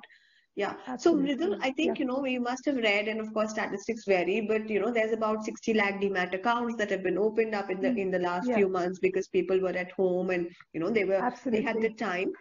Yeah. 0.56 0.76
Absolutely. 0.86 1.38
So 1.38 1.38
Mridul, 1.38 1.58
I 1.62 1.72
think, 1.72 1.98
yeah. 1.98 2.04
you 2.04 2.06
know, 2.06 2.26
you 2.26 2.40
must 2.40 2.66
have 2.66 2.76
read, 2.76 3.08
and 3.08 3.20
of 3.20 3.34
course 3.34 3.52
statistics 3.52 4.06
vary, 4.06 4.42
but 4.42 4.70
you 4.70 4.80
know, 4.80 4.92
there's 4.92 5.12
about 5.12 5.44
60 5.44 5.74
lakh 5.74 6.00
demat 6.00 6.36
accounts 6.36 6.76
that 6.78 6.92
have 6.92 7.02
been 7.02 7.18
opened 7.18 7.56
up 7.56 7.72
in 7.72 7.82
the 7.82 7.90
in 7.90 8.12
the 8.12 8.20
last 8.20 8.48
yeah. 8.48 8.58
few 8.58 8.70
months 8.70 9.00
because 9.00 9.28
people 9.30 9.60
were 9.60 9.70
at 9.70 9.92
home 9.94 10.30
and 10.30 10.48
you 10.74 10.80
know 10.80 10.92
they 10.92 11.06
were 11.06 11.16
Absolutely. 11.16 11.60
they 11.60 11.66
had 11.66 11.82
the 11.82 11.90
time 11.96 12.32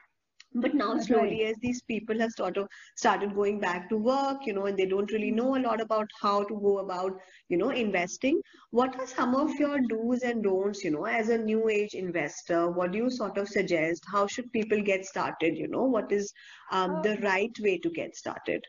but 0.55 0.75
now 0.75 0.97
slowly 0.99 1.45
as 1.45 1.57
these 1.61 1.83
people 1.83 2.19
have 2.19 2.31
sort 2.33 2.57
of 2.57 2.69
started 2.97 3.35
going 3.35 3.59
back 3.61 3.89
to 3.89 3.97
work 3.97 4.47
you 4.47 4.53
know 4.53 4.67
and 4.67 4.77
they 4.79 4.87
don't 4.87 5.13
really 5.13 5.31
know 5.31 5.57
a 5.57 5.63
lot 5.67 5.81
about 5.81 6.11
how 6.21 6.43
to 6.45 6.55
go 6.61 6.79
about 6.79 7.13
you 7.49 7.57
know 7.57 7.71
investing. 7.71 8.41
What 8.71 8.99
are 8.99 9.07
some 9.07 9.35
of 9.35 9.55
your 9.59 9.81
do's 9.81 10.23
and 10.23 10.43
don'ts 10.43 10.85
you 10.85 10.91
know 10.91 11.05
as 11.05 11.29
a 11.29 11.39
new 11.39 11.69
age 11.69 11.95
investor? 11.95 12.71
What 12.71 12.93
do 12.93 12.99
you 12.99 13.11
sort 13.11 13.39
of 13.39 13.49
suggest? 13.49 14.05
How 14.11 14.27
should 14.27 14.53
people 14.53 14.81
get 14.83 15.05
started 15.05 15.57
you 15.57 15.69
know? 15.69 15.85
What 15.85 16.11
is 16.13 16.33
um, 16.71 17.01
the 17.03 17.19
uh, 17.19 17.21
right 17.21 17.57
way 17.61 17.79
to 17.79 17.91
get 17.91 18.17
started? 18.17 18.63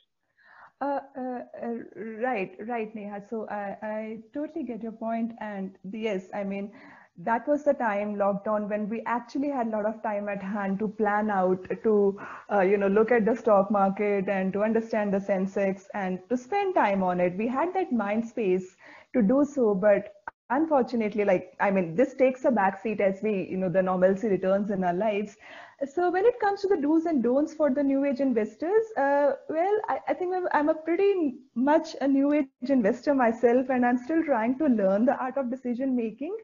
uh, 0.82 1.00
uh, 1.18 1.40
uh, 1.64 1.76
right, 2.22 2.56
right, 2.68 2.94
Neha. 2.96 3.22
So 3.30 3.48
I, 3.50 3.78
I 3.82 4.18
totally 4.34 4.64
get 4.64 4.84
your 4.84 4.92
point, 4.92 5.32
and 5.40 5.72
yes, 5.92 6.28
I 6.34 6.44
mean, 6.44 6.72
that 7.18 7.48
was 7.48 7.64
the 7.64 7.74
time 7.74 8.16
lockdown 8.16 8.68
when 8.70 8.90
we 8.90 9.02
actually 9.06 9.50
had 9.50 9.68
a 9.68 9.70
lot 9.70 9.86
of 9.86 10.02
time 10.02 10.28
at 10.28 10.42
hand 10.42 10.80
to 10.80 10.88
plan 10.88 11.30
out 11.30 11.64
to 11.84 12.20
uh, 12.52 12.62
you 12.62 12.78
know 12.78 12.88
look 12.88 13.12
at 13.12 13.26
the 13.26 13.36
stock 13.36 13.70
market 13.70 14.28
and 14.28 14.52
to 14.52 14.64
understand 14.64 15.14
the 15.14 15.20
sensex 15.20 15.84
and 15.94 16.20
to 16.30 16.36
spend 16.36 16.74
time 16.74 17.04
on 17.04 17.20
it. 17.20 17.38
We 17.38 17.48
had 17.48 17.74
that 17.76 17.92
mind 17.92 18.28
space 18.28 18.76
to 19.14 19.22
do 19.22 19.46
so 19.46 19.76
but 19.76 20.12
unfortunately 20.50 21.24
like 21.24 21.54
i 21.60 21.72
mean 21.72 21.96
this 21.96 22.14
takes 22.16 22.44
a 22.46 22.52
backseat 22.52 23.00
as 23.00 23.22
we 23.24 23.48
you 23.50 23.58
know 23.58 23.70
the 23.70 23.82
normalcy 23.82 24.28
returns 24.28 24.72
in 24.72 24.84
our 24.84 24.94
lives. 24.94 25.38
So 25.86 26.10
when 26.10 26.26
it 26.26 26.40
comes 26.40 26.62
to 26.62 26.68
the 26.68 26.78
do's 26.78 27.06
and 27.06 27.22
don'ts 27.22 27.54
for 27.54 27.70
the 27.70 27.84
new 27.84 28.06
age 28.06 28.22
investors 28.22 28.86
uh, 28.98 29.34
well 29.50 29.80
I, 29.90 30.00
I, 30.08 30.14
think 30.14 30.34
I'm 30.54 30.70
a 30.70 30.74
pretty 30.74 31.36
much 31.56 31.96
a 32.02 32.08
new 32.08 32.34
age 32.34 32.70
investor 32.70 33.14
myself 33.14 33.70
and 33.70 33.86
i'm 33.86 33.98
still 33.98 34.24
trying 34.24 34.58
to 34.60 34.66
learn 34.66 35.06
the 35.06 35.18
art 35.18 35.38
of 35.38 35.52
decision 35.52 35.96
making 35.96 36.36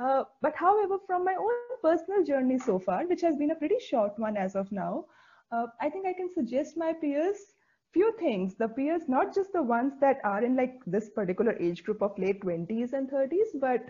uh, 0.00 0.24
but 0.42 0.54
however, 0.56 0.98
from 1.06 1.24
my 1.24 1.34
own 1.34 1.58
personal 1.64 2.06
journey 2.06 2.40
so 2.40 2.60
far, 2.62 2.88
which 2.88 3.04
has 3.04 3.18
been 3.18 3.34
a 3.36 3.40
pretty 3.40 3.62
short 3.66 4.02
one 4.06 4.26
as 4.26 4.46
of 4.46 4.62
now, 4.62 5.04
uh, 5.50 5.66
I 5.80 5.88
think 5.88 6.06
I 6.06 6.12
can 6.12 6.30
suggest 6.32 6.76
my 6.76 6.92
peers 6.92 7.54
few 7.92 8.12
things. 8.18 8.54
The 8.56 8.68
peers, 8.68 9.08
not 9.08 9.34
just 9.34 9.52
the 9.52 9.62
ones 9.62 9.94
that 10.00 10.18
are 10.24 10.42
in 10.44 10.56
like 10.56 10.80
this 10.86 11.10
particular 11.10 11.56
age 11.58 11.84
group 11.84 12.02
of 12.02 12.18
late 12.18 12.42
20s 12.42 12.92
and 12.92 13.08
30s, 13.10 13.48
but 13.60 13.80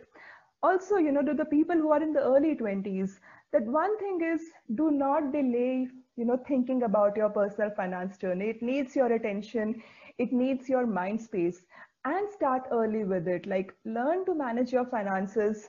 also, 0.62 0.96
you 0.96 1.12
know, 1.12 1.22
to 1.22 1.34
the 1.34 1.44
people 1.44 1.76
who 1.76 1.90
are 1.92 2.02
in 2.02 2.12
the 2.12 2.20
early 2.22 2.54
20s, 2.56 3.20
that 3.52 3.64
one 3.66 3.98
thing 3.98 4.20
is 4.22 4.42
do 4.74 4.90
not 4.90 5.32
delay, 5.32 5.88
you 6.16 6.24
know, 6.24 6.38
thinking 6.46 6.82
about 6.82 7.16
your 7.16 7.30
personal 7.30 7.70
finance 7.70 8.16
journey. 8.18 8.48
It 8.50 8.62
needs 8.62 8.94
your 8.96 9.12
attention. 9.12 9.82
It 10.18 10.32
needs 10.32 10.68
your 10.68 10.86
mind 10.86 11.20
space 11.20 11.64
and 12.04 12.30
start 12.30 12.64
early 12.70 13.04
with 13.04 13.28
it. 13.28 13.46
Like 13.46 13.74
learn 13.84 14.24
to 14.26 14.34
manage 14.34 14.72
your 14.72 14.86
finances 14.86 15.68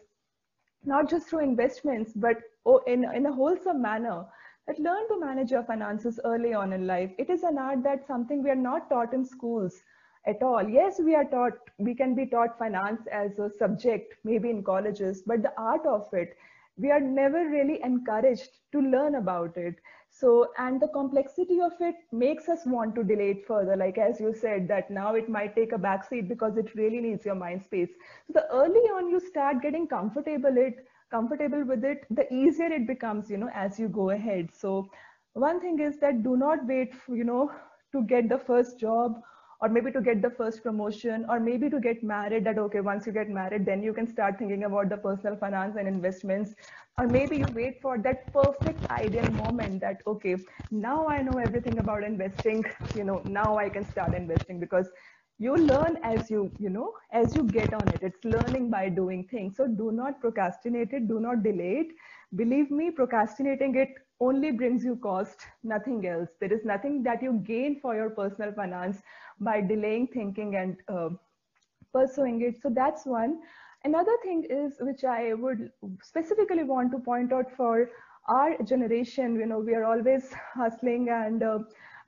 not 0.86 1.10
just 1.10 1.28
through 1.28 1.44
investments, 1.44 2.12
but 2.16 2.38
oh, 2.66 2.82
in, 2.88 3.06
in 3.14 3.26
a 3.26 3.32
wholesome 3.32 3.82
manner. 3.82 4.26
That 4.68 4.80
learn 4.80 5.08
to 5.08 5.20
manage 5.20 5.52
your 5.52 5.64
finances 5.64 6.20
early 6.26 6.54
on 6.54 6.74
in 6.74 6.86
life. 6.86 7.12
It 7.18 7.30
is 7.30 7.44
an 7.44 7.58
art 7.58 7.84
that's 7.84 8.06
something 8.06 8.44
we 8.44 8.50
are 8.50 8.56
not 8.56 8.90
taught 8.90 9.14
in 9.14 9.24
schools 9.24 9.82
at 10.26 10.44
all. 10.44 10.68
Yes, 10.68 11.00
we 11.00 11.16
are 11.16 11.24
taught, 11.24 11.54
we 11.78 11.96
can 11.96 12.16
be 12.16 12.26
taught 12.26 12.60
finance 12.60 13.08
as 13.10 13.40
a 13.40 13.50
subject, 13.58 14.16
maybe 14.26 14.50
in 14.50 14.62
colleges, 14.64 15.24
but 15.26 15.42
the 15.42 15.54
art 15.58 15.86
of 15.86 16.10
it, 16.12 16.36
we 16.78 16.92
are 16.92 17.00
never 17.00 17.48
really 17.50 17.82
encouraged 17.82 18.50
to 18.74 18.82
learn 18.82 19.16
about 19.16 19.56
it. 19.56 19.76
So, 20.20 20.52
and 20.58 20.82
the 20.82 20.88
complexity 20.88 21.60
of 21.62 21.74
it 21.80 21.96
makes 22.12 22.50
us 22.50 22.66
want 22.66 22.96
to 22.96 23.04
delay 23.04 23.32
it 23.32 23.46
further. 23.46 23.76
Like 23.76 23.98
as 23.98 24.20
you 24.20 24.34
said, 24.34 24.68
that 24.70 24.90
now 24.90 25.14
it 25.16 25.30
might 25.30 25.56
take 25.56 25.74
a 25.74 25.78
backseat 25.78 26.28
because 26.28 26.58
it 26.58 26.74
really 26.76 27.00
needs 27.02 27.26
your 27.26 27.36
mind 27.36 27.64
space. 27.64 27.90
So 28.26 28.34
the 28.34 28.48
early 28.52 28.86
on 28.98 29.10
you 29.10 29.20
start 29.20 29.62
getting 29.62 29.88
comfortable 29.88 30.58
it, 30.58 30.88
comfortable 31.12 31.64
with 31.64 31.84
it, 31.84 32.06
the 32.10 32.32
easier 32.34 32.68
it 32.68 32.88
becomes, 32.88 33.30
you 33.30 33.38
know, 33.38 33.50
as 33.54 33.80
you 33.80 33.90
go 33.90 34.10
ahead. 34.10 34.50
So 34.54 34.90
one 35.34 35.62
thing 35.62 35.80
is 35.80 36.00
that 36.00 36.24
do 36.24 36.36
not 36.36 36.66
wait, 36.66 36.96
for, 36.96 37.16
you 37.16 37.24
know, 37.24 37.52
to 37.92 38.04
get 38.04 38.28
the 38.30 38.40
first 38.40 38.80
job 38.80 39.22
or 39.62 39.70
maybe 39.70 39.92
to 39.92 40.02
get 40.02 40.22
the 40.22 40.30
first 40.30 40.64
promotion 40.64 41.26
or 41.30 41.40
maybe 41.40 41.70
to 41.70 41.80
get 41.80 42.04
married 42.04 42.44
that 42.46 42.58
okay 42.58 42.80
once 42.82 43.06
you 43.06 43.12
get 43.14 43.30
married 43.30 43.66
then 43.66 43.82
you 43.84 43.94
can 43.94 44.08
start 44.08 44.38
thinking 44.38 44.64
about 44.64 44.90
the 44.90 44.98
personal 44.98 45.36
finance 45.36 45.76
and 45.78 45.88
investments. 45.88 46.54
Or 46.98 47.08
maybe 47.08 47.38
you 47.38 47.50
wait 47.50 47.82
for 47.82 47.98
that 48.00 48.32
perfect 48.34 48.84
ideal 48.90 49.30
moment 49.30 49.82
that 49.82 50.02
okay 50.08 50.36
now 50.72 51.08
i 51.08 51.22
know 51.22 51.38
everything 51.38 51.80
about 51.80 52.04
investing. 52.04 52.64
You 52.94 53.04
know 53.04 53.22
now 53.26 53.58
i 53.58 53.70
can 53.70 53.86
start 53.86 54.14
investing 54.16 54.60
because 54.60 54.90
you 55.40 55.56
learn 55.56 55.98
as 56.04 56.30
you 56.30 56.52
you 56.60 56.70
know 56.70 56.94
as 57.12 57.36
you 57.36 57.44
get 57.44 57.74
on 57.74 57.88
it. 57.90 58.02
It's 58.02 58.24
learning 58.26 58.70
by 58.70 58.90
doing 58.90 59.26
things. 59.32 59.58
So 59.58 59.68
do 59.68 59.92
not 59.92 60.20
procrastinate 60.22 60.94
it. 60.94 61.08
Do 61.08 61.20
not 61.20 61.44
delay 61.44 61.72
it. 61.84 61.88
Believe 62.36 62.72
me 62.72 62.92
procrastinating 62.92 63.76
it 63.76 63.90
only 64.20 64.52
brings 64.52 64.84
you 64.84 64.96
cost 64.98 65.46
nothing 65.64 66.06
else. 66.08 66.30
There 66.40 66.52
is 66.54 66.66
nothing 66.66 67.04
that 67.04 67.22
you 67.22 67.34
gain 67.46 67.80
for 67.80 67.96
your 67.96 68.10
personal 68.10 68.52
finance 68.54 69.02
by 69.40 69.62
delaying 69.62 70.08
thinking 70.08 70.56
and 70.56 70.78
uh, 70.88 71.10
pursuing 71.94 72.42
it. 72.42 72.62
So 72.62 72.70
that's 72.70 73.06
one. 73.06 73.40
Another 73.84 74.16
thing 74.24 74.46
is, 74.50 74.76
which 74.80 75.04
I 75.04 75.34
would 75.34 75.72
specifically 76.02 76.64
want 76.64 76.92
to 76.92 77.00
point 77.00 77.32
out 77.34 77.52
for 77.56 77.90
our 78.28 78.62
generation, 78.64 79.36
you 79.36 79.46
know, 79.46 79.60
we 79.60 79.74
are 79.76 79.86
always 79.86 80.34
hustling 80.54 81.10
and 81.10 81.44
uh, 81.44 81.60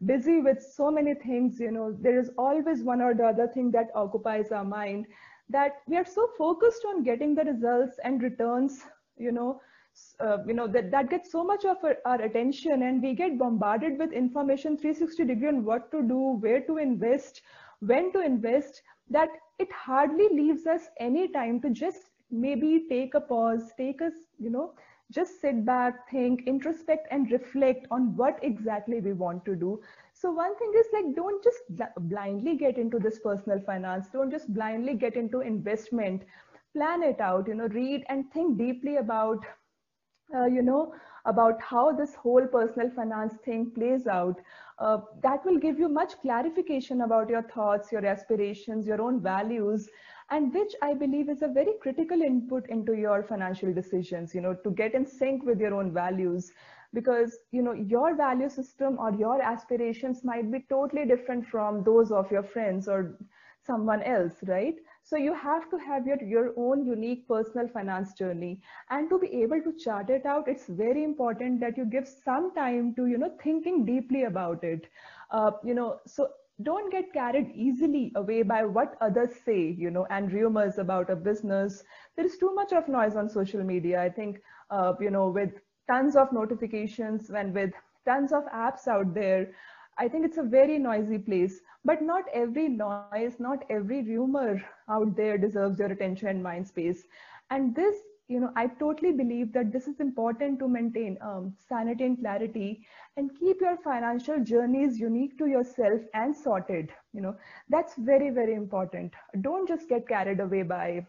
busy 0.06 0.40
with 0.40 0.62
so 0.62 0.90
many 0.92 1.14
things 1.14 1.60
you 1.60 1.72
know 1.72 1.92
there 2.02 2.20
is 2.20 2.30
always 2.38 2.84
one 2.84 3.02
or 3.02 3.14
the 3.14 3.26
other 3.26 3.48
thing 3.48 3.72
that 3.72 3.90
occupies 3.96 4.52
our 4.52 4.64
mind 4.64 5.06
that 5.50 5.82
we 5.88 5.98
are 5.98 6.06
so 6.06 6.28
focused 6.38 6.86
on 6.88 7.04
getting 7.04 7.36
the 7.36 7.44
results 7.44 7.98
and 8.04 8.22
returns 8.22 8.84
you 9.18 9.32
know 9.32 9.60
uh, 10.22 10.38
you 10.48 10.54
know 10.54 10.68
that 10.68 10.92
that 10.92 11.10
gets 11.10 11.32
so 11.32 11.44
much 11.44 11.66
of 11.66 11.78
our, 11.84 11.98
our, 12.06 12.22
attention 12.22 12.84
and 12.84 13.02
we 13.02 13.14
get 13.14 13.38
bombarded 13.38 13.98
with 13.98 14.14
information 14.14 14.78
360 14.78 15.26
degree 15.26 15.48
on 15.50 15.66
what 15.66 15.92
to 15.92 16.02
do 16.08 16.38
where 16.40 16.62
to 16.62 16.78
invest 16.78 17.42
when 17.80 18.12
to 18.14 18.22
invest 18.22 18.82
that 19.10 19.30
it 19.58 19.72
hardly 19.72 20.28
leaves 20.32 20.66
us 20.68 20.88
any 21.00 21.28
time 21.28 21.60
to 21.60 21.70
just 21.70 22.12
maybe 22.32 22.86
take 22.90 23.16
a 23.16 23.20
pause 23.20 23.74
take 23.78 24.02
us 24.02 24.14
you 24.38 24.50
know 24.50 24.74
just 25.12 25.42
sit 25.42 25.66
back 25.66 26.10
think 26.10 26.46
introspect 26.48 27.08
and 27.12 27.32
reflect 27.32 27.88
on 27.92 28.16
what 28.16 28.40
exactly 28.44 29.00
we 29.02 29.14
want 29.14 29.46
to 29.46 29.56
do. 29.56 29.80
So 30.14 30.32
one 30.32 30.56
thing 30.58 30.72
is 30.78 30.88
like 30.94 31.16
don't 31.16 31.44
just 31.44 31.62
blindly 32.10 32.56
get 32.58 32.78
into 32.78 33.00
this 33.00 33.20
personal 33.20 33.60
finance. 33.62 34.08
Don't 34.12 34.32
just 34.32 34.54
blindly 34.54 34.96
get 34.96 35.16
into 35.16 35.42
investment. 35.42 36.24
Plan 36.76 37.04
it 37.04 37.20
out 37.22 37.48
you 37.48 37.56
know 37.56 37.68
read 37.68 38.04
and 38.10 38.32
think 38.32 38.58
deeply 38.58 38.98
about 38.98 39.46
uh, 40.36 40.46
you 40.46 40.62
know 40.62 40.94
about 41.26 41.62
how 41.62 41.92
this 41.92 42.16
whole 42.16 42.46
personal 42.48 42.90
finance 42.90 43.34
thing 43.44 43.72
plays 43.72 44.08
out. 44.08 44.40
Uh, 44.80 44.98
that 45.24 45.44
will 45.46 45.58
give 45.60 45.78
you 45.80 45.88
much 45.90 46.20
clarification 46.22 47.02
about 47.02 47.30
your 47.30 47.42
thoughts 47.44 47.92
your 47.92 48.06
aspirations 48.06 48.88
your 48.88 49.02
own 49.02 49.20
values 49.22 49.90
and 50.32 50.54
which 50.54 50.74
i 50.82 50.94
believe 50.94 51.30
is 51.30 51.42
a 51.42 51.48
very 51.60 51.74
critical 51.82 52.22
input 52.22 52.68
into 52.70 52.94
your 52.94 53.22
financial 53.24 53.74
decisions 53.74 54.34
you 54.36 54.42
know 54.42 54.54
to 54.54 54.72
get 54.72 54.94
in 54.94 55.06
sync 55.06 55.44
with 55.44 55.60
your 55.60 55.74
own 55.74 55.92
values 55.94 56.52
because 56.94 57.38
you 57.52 57.62
know 57.62 57.74
your 57.74 58.16
value 58.16 58.50
system 58.50 58.98
or 59.00 59.12
your 59.14 59.42
aspirations 59.42 60.24
might 60.24 60.52
be 60.52 60.66
totally 60.70 61.06
different 61.06 61.46
from 61.46 61.84
those 61.84 62.12
of 62.12 62.32
your 62.32 62.44
friends 62.44 62.88
or 62.88 63.18
someone 63.66 64.02
else 64.04 64.36
right 64.48 64.76
so 65.04 65.18
you 65.18 65.34
have 65.34 65.70
to 65.72 65.78
have 65.78 66.06
your, 66.06 66.22
your 66.24 66.54
own 66.58 66.86
unique 66.86 67.28
personal 67.28 67.68
finance 67.68 68.14
journey. 68.14 68.60
And 68.90 69.10
to 69.10 69.18
be 69.18 69.42
able 69.42 69.62
to 69.64 69.74
chart 69.74 70.10
it 70.10 70.26
out, 70.26 70.48
it's 70.48 70.68
very 70.68 71.04
important 71.04 71.60
that 71.62 71.78
you 71.78 71.86
give 71.86 72.08
some 72.08 72.54
time 72.54 72.94
to, 72.96 73.08
you 73.08 73.18
know, 73.18 73.32
thinking 73.42 73.86
deeply 73.86 74.26
about 74.26 74.64
it. 74.64 74.88
Uh, 75.32 75.52
you 75.64 75.74
know, 75.74 76.00
so 76.06 76.30
don't 76.62 76.92
get 76.92 77.14
carried 77.14 77.52
easily 77.56 78.12
away 78.16 78.42
by 78.44 78.64
what 78.64 78.96
others 79.02 79.32
say, 79.46 79.76
you 79.78 79.90
know, 79.90 80.06
and 80.10 80.32
rumors 80.32 80.78
about 80.78 81.10
a 81.10 81.16
business. 81.16 81.84
There 82.16 82.26
is 82.26 82.38
too 82.38 82.54
much 82.54 82.74
of 82.74 82.88
noise 82.88 83.16
on 83.16 83.30
social 83.30 83.64
media. 83.64 84.02
I 84.02 84.10
think, 84.10 84.40
uh, 84.70 84.94
you 85.00 85.10
know, 85.10 85.30
with 85.30 85.52
tons 85.88 86.16
of 86.16 86.32
notifications 86.34 87.30
and 87.30 87.54
with 87.54 87.72
tons 88.06 88.32
of 88.34 88.44
apps 88.54 88.88
out 88.88 89.14
there, 89.14 89.48
I 89.98 90.08
think 90.08 90.26
it's 90.26 90.38
a 90.38 90.44
very 90.44 90.78
noisy 90.80 91.18
place. 91.20 91.62
But 91.86 92.02
not 92.02 92.24
every 92.34 92.68
noise, 92.70 93.20
not 93.20 93.42
every 93.50 93.82
rumor 93.84 94.42
out 94.68 94.98
there 94.98 95.18
deserves 95.18 95.64
your 95.64 95.76
attention 95.76 96.18
and 96.18 96.34
mind 96.34 96.58
space. 96.58 97.00
And 97.50 97.74
this, 97.74 97.96
you 98.30 98.40
know, 98.40 98.52
I 98.56 98.68
totally 98.68 99.12
believe 99.12 99.54
that 99.54 99.72
this 99.74 99.88
is 99.88 100.00
important 100.00 100.60
to 100.60 100.68
maintain 100.70 101.18
um, 101.22 101.54
sanity 101.58 102.06
and 102.06 102.20
clarity 102.20 102.86
and 103.18 103.32
keep 103.40 103.62
your 103.62 103.78
financial 103.78 104.40
journeys 104.44 105.00
unique 105.00 105.38
to 105.40 105.48
yourself 105.48 106.02
and 106.14 106.36
sorted. 106.36 106.92
You 107.14 107.22
know, 107.22 107.36
that's 107.70 107.96
very, 107.98 108.30
very 108.32 108.56
important. 108.56 109.14
Don't 109.42 109.68
just 109.68 109.90
get 109.90 110.08
carried 110.08 110.40
away 110.40 110.64
by, 110.64 111.06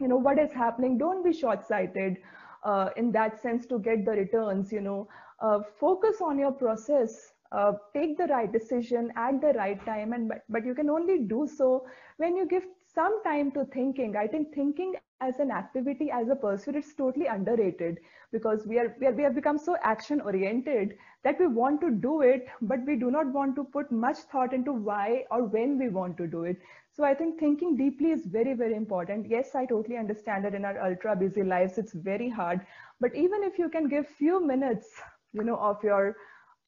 you 0.00 0.08
know, 0.08 0.16
what 0.16 0.38
is 0.38 0.52
happening. 0.52 0.98
Don't 0.98 1.24
be 1.24 1.32
short-sighted 1.32 2.16
uh, 2.64 2.90
in 2.96 3.12
that 3.12 3.40
sense 3.40 3.66
to 3.66 3.78
get 3.78 4.04
the 4.04 4.12
returns, 4.12 4.72
you 4.72 4.80
know, 4.80 5.08
uh, 5.40 5.60
focus 5.80 6.20
on 6.22 6.38
your 6.38 6.52
process 6.52 7.32
uh, 7.52 7.72
take 7.94 8.16
the 8.18 8.26
right 8.26 8.52
decision 8.52 9.12
at 9.16 9.40
the 9.40 9.52
right 9.54 9.84
time 9.86 10.12
and 10.12 10.28
but, 10.28 10.42
but 10.48 10.64
you 10.66 10.74
can 10.74 10.90
only 10.90 11.20
do 11.24 11.46
so 11.46 11.86
when 12.18 12.36
you 12.36 12.46
give 12.46 12.64
some 12.94 13.22
time 13.24 13.50
to 13.52 13.64
thinking 13.66 14.16
i 14.16 14.26
think 14.26 14.52
thinking 14.54 14.94
as 15.20 15.38
an 15.38 15.50
activity 15.50 16.10
as 16.10 16.28
a 16.28 16.36
pursuit 16.36 16.76
it's 16.76 16.94
totally 16.94 17.26
underrated 17.26 17.98
because 18.32 18.66
we 18.66 18.78
are, 18.78 18.94
we 19.00 19.06
are 19.06 19.12
we 19.12 19.22
have 19.22 19.34
become 19.34 19.58
so 19.58 19.76
action 19.82 20.20
oriented 20.20 20.96
that 21.24 21.38
we 21.40 21.46
want 21.46 21.80
to 21.80 21.90
do 21.90 22.20
it 22.20 22.46
but 22.62 22.84
we 22.86 22.96
do 22.96 23.10
not 23.10 23.26
want 23.32 23.54
to 23.56 23.64
put 23.64 23.90
much 23.90 24.18
thought 24.32 24.52
into 24.52 24.72
why 24.72 25.24
or 25.30 25.44
when 25.44 25.78
we 25.78 25.88
want 25.88 26.16
to 26.16 26.26
do 26.26 26.44
it. 26.44 26.58
So 26.92 27.04
i 27.04 27.14
think 27.14 27.38
thinking 27.38 27.76
deeply 27.76 28.10
is 28.10 28.26
very 28.26 28.54
very 28.54 28.74
important. 28.74 29.26
Yes 29.28 29.54
i 29.54 29.64
totally 29.66 29.96
understand 29.96 30.44
that 30.44 30.54
in 30.54 30.64
our 30.64 30.78
ultra 30.88 31.16
busy 31.16 31.42
lives 31.42 31.78
it's 31.78 31.92
very 31.92 32.28
hard 32.28 32.60
but 33.00 33.14
even 33.14 33.42
if 33.42 33.58
you 33.58 33.68
can 33.68 33.88
give 33.88 34.06
few 34.06 34.44
minutes 34.44 34.88
you 35.32 35.44
know 35.44 35.56
of 35.56 35.82
your 35.82 36.16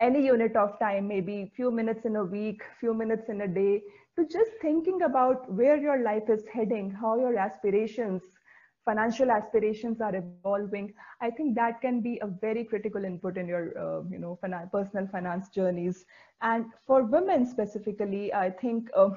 any 0.00 0.24
unit 0.24 0.56
of 0.56 0.78
time, 0.78 1.08
maybe 1.08 1.50
few 1.56 1.70
minutes 1.70 2.04
in 2.04 2.16
a 2.16 2.24
week, 2.24 2.62
few 2.80 2.94
minutes 2.94 3.28
in 3.28 3.40
a 3.42 3.48
day, 3.48 3.82
to 4.16 4.26
just 4.26 4.50
thinking 4.60 5.02
about 5.02 5.50
where 5.52 5.76
your 5.76 6.02
life 6.02 6.28
is 6.28 6.44
heading, 6.52 6.90
how 6.90 7.18
your 7.18 7.36
aspirations, 7.36 8.22
financial 8.88 9.42
aspirations 9.42 10.12
are 10.18 10.30
evolving. 10.32 10.92
I 11.22 11.30
think 11.30 11.56
that 11.56 11.80
can 11.82 12.00
be 12.02 12.18
a 12.22 12.26
very 12.26 12.64
critical 12.64 13.04
input 13.04 13.38
in 13.38 13.48
your, 13.48 13.78
uh, 13.86 14.02
you 14.10 14.18
know, 14.18 14.38
personal 14.72 15.06
finance 15.08 15.48
journeys. 15.48 16.04
And 16.42 16.66
for 16.86 17.02
women 17.04 17.46
specifically, 17.46 18.32
I 18.34 18.50
think. 18.50 18.88
Uh, 18.96 19.10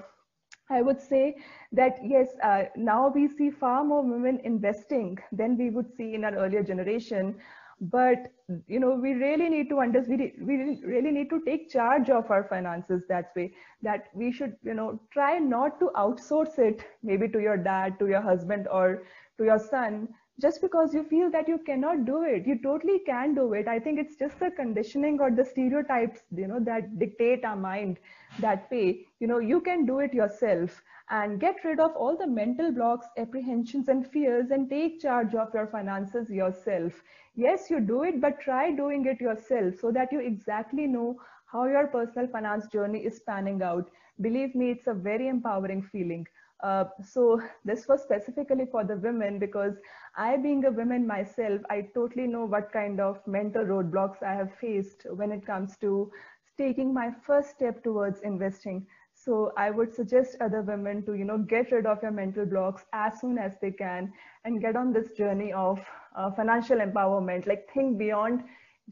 I 0.70 0.82
would 0.82 1.02
say 1.02 1.38
that 1.74 1.98
yes, 2.04 2.30
uh, 2.44 2.64
now 2.76 3.10
we 3.14 3.28
see 3.28 3.50
far 3.52 3.84
more 3.84 4.04
women 4.04 4.40
investing 4.44 5.18
than 5.32 5.58
we 5.58 5.70
would 5.70 5.92
see 5.96 6.16
in 6.16 6.24
our 6.26 6.36
earlier 6.36 6.64
generation 6.64 7.36
but 7.82 8.32
you 8.68 8.80
know 8.80 8.92
we 8.96 9.14
really 9.14 9.50
need 9.50 9.70
to 9.70 9.80
understand 9.80 10.20
we, 10.40 10.56
we 10.58 10.82
really 10.86 11.12
need 11.12 11.30
to 11.30 11.42
take 11.46 11.70
charge 11.70 12.10
of 12.10 12.30
our 12.32 12.44
finances 12.44 13.06
that 13.08 13.32
way 13.36 13.52
that 13.82 14.06
we 14.14 14.32
should 14.32 14.56
you 14.64 14.74
know 14.74 15.00
try 15.12 15.38
not 15.40 15.80
to 15.80 15.90
outsource 15.96 16.60
it 16.60 16.84
maybe 17.04 17.28
to 17.28 17.40
your 17.40 17.58
dad 17.58 17.98
to 18.00 18.08
your 18.08 18.22
husband 18.22 18.68
or 18.72 19.04
to 19.42 19.50
your 19.54 19.70
son 19.70 20.20
just 20.46 20.62
because 20.62 20.94
you 20.94 21.04
feel 21.04 21.32
that 21.32 21.50
you 21.50 21.60
cannot 21.70 22.06
do 22.06 22.24
it 22.24 22.48
you 22.48 22.58
totally 22.64 23.00
can 23.10 23.36
do 23.36 23.54
it 23.54 23.68
i 23.68 23.80
think 23.80 24.00
it's 24.00 24.18
just 24.26 24.40
the 24.40 24.52
conditioning 24.60 25.20
or 25.22 25.32
the 25.32 25.46
stereotypes 25.46 26.24
you 26.42 26.48
know 26.48 26.60
that 26.70 27.00
dictate 27.00 27.46
our 27.46 27.58
mind 27.68 28.00
that 28.40 28.70
way 28.72 29.06
you 29.20 29.28
know 29.28 29.40
you 29.40 29.60
can 29.62 29.86
do 29.86 30.00
it 30.00 30.14
yourself 30.14 30.82
and 31.10 31.40
get 31.40 31.64
rid 31.66 31.80
of 31.80 31.96
all 31.96 32.18
the 32.18 32.28
mental 32.28 32.72
blocks 32.72 33.08
apprehensions 33.18 33.90
and 33.90 34.08
fears 34.08 34.52
and 34.52 34.70
take 34.70 35.00
charge 35.02 35.36
of 35.36 35.54
your 35.54 35.68
finances 35.68 36.30
yourself. 36.30 37.02
Yes 37.36 37.70
you 37.70 37.82
do 37.82 38.04
it 38.04 38.22
but 38.22 38.40
try 38.42 38.72
doing 38.72 39.06
it 39.06 39.20
yourself 39.22 39.76
so 39.82 39.92
that 39.92 40.12
you 40.12 40.20
exactly 40.20 40.88
know 40.88 41.18
how 41.52 41.66
your 41.66 41.88
personal 41.88 42.28
finance 42.28 42.68
journey 42.68 43.00
is 43.06 43.20
panning 43.28 43.62
out. 43.62 43.90
Believe 44.22 44.56
me 44.56 44.72
it's 44.72 44.88
a 44.88 44.94
very 44.94 45.28
empowering 45.28 45.82
feeling 45.84 46.28
uh, 46.64 46.86
so 47.04 47.42
this 47.66 47.88
was 47.88 48.02
specifically 48.02 48.66
for 48.66 48.84
the 48.84 48.98
women 48.98 49.40
because 49.40 49.76
I 50.16 50.38
being 50.38 50.66
a 50.66 50.72
woman 50.72 51.08
myself, 51.08 51.62
I 51.70 51.88
totally 51.94 52.28
know 52.28 52.46
what 52.46 52.72
kind 52.72 53.00
of 53.00 53.26
mental 53.28 53.64
roadblocks 53.64 54.24
I 54.24 54.34
have 54.34 54.54
faced 54.56 55.06
when 55.14 55.32
it 55.32 55.46
comes 55.46 55.78
to 55.78 56.12
taking 56.58 56.94
my 56.94 57.12
first 57.26 57.52
step 57.52 57.84
towards 57.84 58.22
investing. 58.22 58.86
So 59.14 59.54
I 59.58 59.70
would 59.72 59.94
suggest 59.94 60.38
other 60.42 60.62
women 60.62 61.06
to, 61.06 61.14
you 61.14 61.26
know, 61.26 61.38
get 61.38 61.72
rid 61.72 61.86
of 61.86 62.02
your 62.02 62.12
mental 62.12 62.46
blocks 62.46 62.86
as 62.94 63.20
soon 63.20 63.38
as 63.38 63.58
they 63.62 63.72
can 63.72 64.12
and 64.46 64.62
get 64.62 64.76
on 64.76 64.94
this 64.94 65.12
journey 65.12 65.54
of 65.54 65.80
uh, 66.16 66.32
financial 66.32 66.78
empowerment, 66.78 67.48
like 67.48 67.70
think 67.74 67.98
beyond 67.98 68.44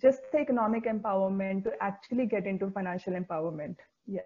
just 0.02 0.22
the 0.32 0.40
economic 0.40 0.86
empowerment 0.86 1.64
to 1.64 1.72
actually 1.82 2.26
get 2.26 2.46
into 2.46 2.70
financial 2.70 3.14
empowerment. 3.14 3.76
Yeah. 4.06 4.22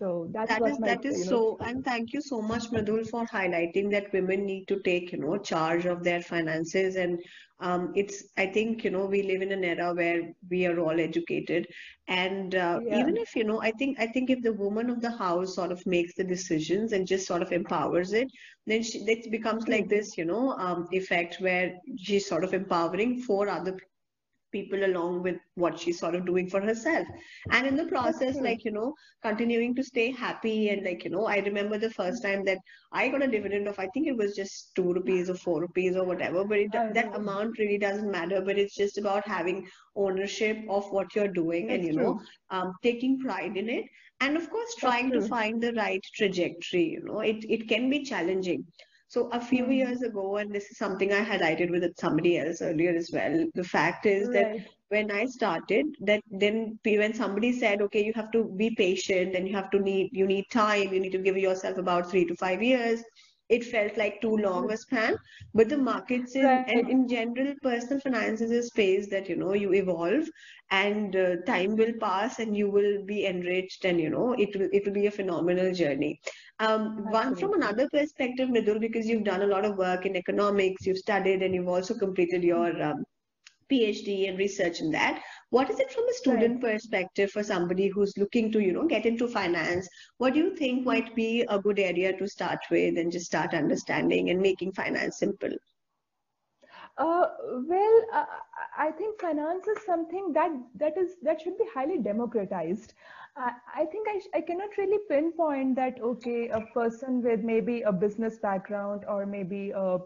So 0.00 0.28
that's 0.32 0.56
that 0.56 0.66
is, 0.66 0.80
my, 0.80 0.88
that 0.88 1.04
is 1.04 1.28
so, 1.28 1.58
and 1.62 1.84
thank 1.84 2.12
you 2.14 2.22
so 2.22 2.40
much, 2.42 2.70
Mridul, 2.70 3.06
for 3.08 3.26
highlighting 3.26 3.90
that 3.92 4.12
women 4.12 4.46
need 4.46 4.66
to 4.68 4.80
take, 4.80 5.12
you 5.12 5.18
know, 5.18 5.38
charge 5.38 5.86
of 5.86 6.02
their 6.04 6.22
finances. 6.22 6.96
And 6.96 7.20
um, 7.60 7.92
it's, 7.94 8.24
I 8.38 8.46
think, 8.46 8.84
you 8.84 8.90
know, 8.90 9.06
we 9.06 9.22
live 9.22 9.42
in 9.42 9.52
an 9.52 9.64
era 9.64 9.92
where 9.94 10.22
we 10.50 10.66
are 10.66 10.80
all 10.80 10.98
educated, 10.98 11.66
and 12.08 12.54
uh, 12.54 12.80
yeah. 12.82 12.98
even 12.98 13.16
if, 13.18 13.36
you 13.36 13.44
know, 13.44 13.60
I 13.60 13.72
think, 13.72 14.00
I 14.00 14.06
think 14.06 14.30
if 14.30 14.42
the 14.42 14.54
woman 14.54 14.90
of 14.90 15.02
the 15.02 15.10
house 15.10 15.54
sort 15.54 15.72
of 15.72 15.84
makes 15.86 16.14
the 16.14 16.24
decisions 16.24 16.92
and 16.92 17.06
just 17.06 17.26
sort 17.26 17.42
of 17.42 17.52
empowers 17.52 18.12
it, 18.14 18.28
then 18.66 18.82
she, 18.82 18.98
it 19.00 19.30
becomes 19.30 19.68
like 19.68 19.88
Mm-hmm. 19.88 19.88
this, 19.88 20.16
you 20.16 20.24
know, 20.24 20.52
um, 20.58 20.88
effect 20.92 21.36
where 21.40 21.74
she's 21.98 22.26
sort 22.26 22.44
of 22.44 22.54
empowering 22.54 23.20
four 23.20 23.48
other 23.48 23.76
people 24.52 24.84
along 24.84 25.22
with 25.22 25.36
what 25.54 25.78
she's 25.78 25.98
sort 25.98 26.14
of 26.14 26.26
doing 26.26 26.48
for 26.48 26.60
herself. 26.60 27.06
And 27.50 27.66
in 27.66 27.76
the 27.76 27.86
process 27.86 28.40
true. 28.40 28.42
like 28.42 28.64
you 28.64 28.72
know 28.72 28.94
continuing 29.22 29.74
to 29.76 29.82
stay 29.84 30.10
happy 30.10 30.68
and 30.70 30.84
like 30.84 31.04
you 31.04 31.10
know 31.10 31.26
i 31.26 31.38
remember 31.38 31.78
the 31.78 31.90
first 31.90 32.22
time 32.22 32.44
that 32.44 32.58
i 32.92 33.08
got 33.08 33.22
a 33.22 33.28
dividend 33.28 33.68
of 33.68 33.78
i 33.78 33.86
think 33.88 34.06
it 34.08 34.16
was 34.16 34.34
just 34.34 34.74
2 34.76 34.92
rupees 34.92 35.28
or 35.30 35.34
4 35.34 35.60
rupees 35.60 35.96
or 35.96 36.04
whatever 36.04 36.44
but 36.44 36.58
it, 36.58 36.70
I 36.74 36.92
that 36.92 37.08
know. 37.08 37.14
amount 37.14 37.58
really 37.58 37.78
doesn't 37.78 38.10
matter 38.10 38.40
but 38.42 38.58
it's 38.58 38.74
just 38.76 38.98
about 38.98 39.26
having 39.26 39.66
ownership 39.96 40.58
of 40.68 40.90
what 40.90 41.14
you're 41.14 41.32
doing 41.40 41.70
and 41.72 41.82
That's 41.82 41.86
you 41.86 41.92
know 41.92 42.18
um, 42.50 42.72
taking 42.82 43.18
pride 43.20 43.56
in 43.56 43.68
it. 43.68 43.84
And 44.20 44.36
of 44.36 44.48
course 44.50 44.74
trying 44.78 45.12
to 45.12 45.20
find 45.20 45.62
the 45.62 45.72
right 45.74 46.02
trajectory 46.14 46.84
you 46.96 47.02
know 47.04 47.20
it 47.20 47.44
it 47.48 47.68
can 47.68 47.88
be 47.90 48.02
challenging 48.04 48.64
so 49.10 49.28
a 49.32 49.40
few 49.40 49.66
Hmm. 49.66 49.72
years 49.72 50.02
ago, 50.02 50.38
and 50.38 50.54
this 50.54 50.70
is 50.70 50.78
something 50.78 51.12
I 51.12 51.24
highlighted 51.24 51.70
with 51.70 51.84
somebody 51.98 52.38
else 52.38 52.62
earlier 52.62 52.94
as 52.96 53.10
well, 53.12 53.46
the 53.54 53.64
fact 53.64 54.06
is 54.06 54.30
that 54.30 54.48
when 54.88 55.10
I 55.10 55.26
started, 55.26 55.86
that 56.02 56.22
then 56.30 56.78
when 56.84 57.14
somebody 57.14 57.52
said, 57.52 57.82
okay, 57.82 58.04
you 58.04 58.12
have 58.16 58.32
to 58.32 58.44
be 58.56 58.70
patient 58.76 59.36
and 59.36 59.48
you 59.48 59.54
have 59.56 59.70
to 59.72 59.80
need, 59.80 60.10
you 60.12 60.26
need 60.26 60.46
time, 60.52 60.94
you 60.94 61.00
need 61.00 61.12
to 61.12 61.18
give 61.18 61.36
yourself 61.38 61.78
about 61.78 62.10
three 62.10 62.26
to 62.26 62.36
five 62.36 62.62
years 62.62 63.02
it 63.50 63.64
felt 63.64 63.96
like 63.96 64.20
too 64.20 64.36
long 64.36 64.70
a 64.72 64.76
span. 64.76 65.16
But 65.52 65.68
the 65.68 65.76
markets 65.76 66.34
in, 66.36 66.44
right. 66.44 66.68
and 66.68 66.88
in 66.88 67.08
general 67.08 67.54
personal 67.62 68.00
finance 68.00 68.40
is 68.40 68.52
a 68.52 68.62
space 68.62 69.08
that 69.10 69.28
you 69.28 69.36
know 69.36 69.52
you 69.54 69.74
evolve 69.74 70.28
and 70.70 71.16
uh, 71.16 71.36
time 71.46 71.76
will 71.76 71.92
pass 72.00 72.38
and 72.38 72.56
you 72.56 72.70
will 72.70 73.04
be 73.04 73.26
enriched 73.26 73.84
and 73.84 74.00
you 74.00 74.08
know 74.08 74.32
it 74.34 74.56
will 74.56 74.68
it 74.72 74.86
will 74.86 74.92
be 74.92 75.06
a 75.06 75.10
phenomenal 75.10 75.72
journey. 75.74 76.20
Um, 76.60 77.10
one 77.10 77.34
from 77.34 77.54
another 77.54 77.88
perspective 77.88 78.48
Mridul 78.48 78.80
because 78.80 79.06
you've 79.06 79.24
done 79.24 79.42
a 79.42 79.46
lot 79.46 79.64
of 79.64 79.76
work 79.76 80.06
in 80.06 80.16
economics 80.16 80.86
you've 80.86 80.98
studied 80.98 81.42
and 81.42 81.54
you've 81.54 81.68
also 81.68 81.94
completed 81.94 82.44
your 82.44 82.82
um, 82.82 83.04
PhD 83.70 84.28
and 84.28 84.38
research 84.38 84.80
in 84.80 84.90
that. 84.92 85.22
What 85.50 85.70
is 85.70 85.80
it 85.80 85.92
from 85.92 86.08
a 86.08 86.14
student 86.14 86.62
right. 86.62 86.74
perspective 86.74 87.30
for 87.30 87.42
somebody 87.42 87.88
who's 87.88 88.16
looking 88.16 88.52
to, 88.52 88.60
you 88.60 88.72
know, 88.72 88.86
get 88.86 89.06
into 89.06 89.28
finance? 89.28 89.88
What 90.18 90.34
do 90.34 90.40
you 90.40 90.56
think 90.56 90.84
might 90.84 91.14
be 91.14 91.42
a 91.48 91.58
good 91.58 91.78
area 91.78 92.16
to 92.16 92.28
start 92.28 92.60
with 92.70 92.98
and 92.98 93.10
just 93.10 93.26
start 93.26 93.54
understanding 93.54 94.30
and 94.30 94.40
making 94.40 94.72
finance 94.72 95.18
simple? 95.18 95.50
Uh, 96.98 97.28
well, 97.66 98.04
uh, 98.12 98.26
I 98.76 98.90
think 98.90 99.20
finance 99.20 99.66
is 99.66 99.78
something 99.86 100.32
that 100.34 100.50
that 100.76 100.98
is 100.98 101.16
that 101.22 101.40
should 101.40 101.56
be 101.56 101.64
highly 101.72 101.98
democratized. 101.98 102.94
Uh, 103.36 103.50
I 103.74 103.86
think 103.86 104.06
I, 104.08 104.38
I 104.38 104.40
cannot 104.42 104.76
really 104.76 104.98
pinpoint 105.08 105.76
that 105.76 106.00
okay, 106.02 106.48
a 106.48 106.60
person 106.74 107.22
with 107.22 107.40
maybe 107.40 107.82
a 107.82 107.92
business 107.92 108.38
background 108.38 109.04
or 109.08 109.24
maybe 109.24 109.70
a 109.70 109.98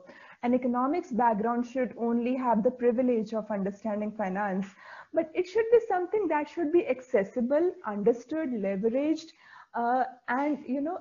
an 0.45 0.55
economics 0.55 1.11
background 1.11 1.67
should 1.67 1.95
only 1.99 2.37
have 2.37 2.63
the 2.63 2.71
privilege 2.71 3.35
of 3.35 3.51
understanding 3.51 4.13
finance, 4.13 4.67
but 5.15 5.31
it 5.35 5.47
should 5.49 5.65
be 5.73 5.81
something 5.89 6.29
that 6.29 6.49
should 6.49 6.73
be 6.73 6.87
accessible, 6.87 7.73
understood, 7.87 8.51
leveraged, 8.51 9.33
uh, 9.75 10.05
and 10.29 10.59
you 10.67 10.83
know 10.83 10.99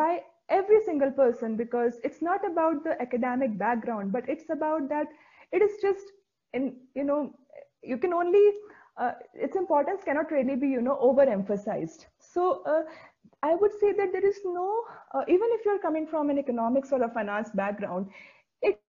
by 0.00 0.20
every 0.48 0.80
single 0.84 1.10
person 1.10 1.56
because 1.56 1.98
it's 2.04 2.22
not 2.22 2.46
about 2.46 2.84
the 2.84 3.00
academic 3.02 3.58
background, 3.58 4.12
but 4.12 4.28
it's 4.28 4.50
about 4.50 4.88
that 4.90 5.08
it 5.52 5.62
is 5.62 5.72
just 5.82 6.12
in 6.52 6.76
you 6.94 7.04
know 7.04 7.32
you 7.82 7.98
can 7.98 8.12
only 8.12 8.46
uh, 8.98 9.12
its 9.34 9.56
importance 9.56 10.02
cannot 10.04 10.30
really 10.30 10.56
be 10.56 10.68
you 10.68 10.82
know 10.82 10.98
overemphasized. 11.02 12.06
So. 12.18 12.62
Uh, 12.66 12.82
I 13.42 13.54
would 13.54 13.72
say 13.78 13.92
that 13.92 14.12
there 14.12 14.26
is 14.26 14.40
no, 14.44 14.82
uh, 15.12 15.22
even 15.28 15.48
if 15.52 15.64
you're 15.64 15.78
coming 15.78 16.06
from 16.06 16.30
an 16.30 16.38
economics 16.38 16.90
or 16.90 17.02
a 17.02 17.08
finance 17.10 17.50
background, 17.50 18.08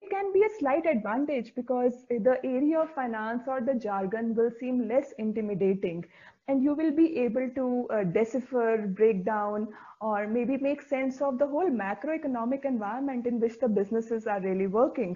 can 0.10 0.34
be 0.34 0.44
a 0.44 0.60
slight 0.60 0.86
advantage 0.86 1.54
because 1.56 2.06
the 2.10 2.40
area 2.44 2.80
of 2.80 2.94
finance 2.94 3.44
or 3.48 3.62
the 3.62 3.76
jargon 3.76 4.36
will 4.36 4.52
seem 4.60 4.88
less 4.88 5.14
intimidating 5.18 6.06
and 6.48 6.64
you 6.64 6.74
will 6.74 6.92
be 6.92 7.18
able 7.20 7.50
to 7.56 7.88
uh, 7.90 8.04
decipher, 8.04 8.88
break 8.88 9.26
down, 9.26 9.68
or 10.00 10.28
maybe 10.28 10.58
make 10.58 10.82
sense 10.82 11.22
of 11.22 11.38
the 11.38 11.48
whole 11.48 11.70
macroeconomic 11.70 12.64
environment 12.64 13.28
in 13.28 13.40
which 13.40 13.60
the 13.60 13.68
businesses 13.68 14.28
are 14.28 14.40
really 14.42 14.68
working 14.68 15.16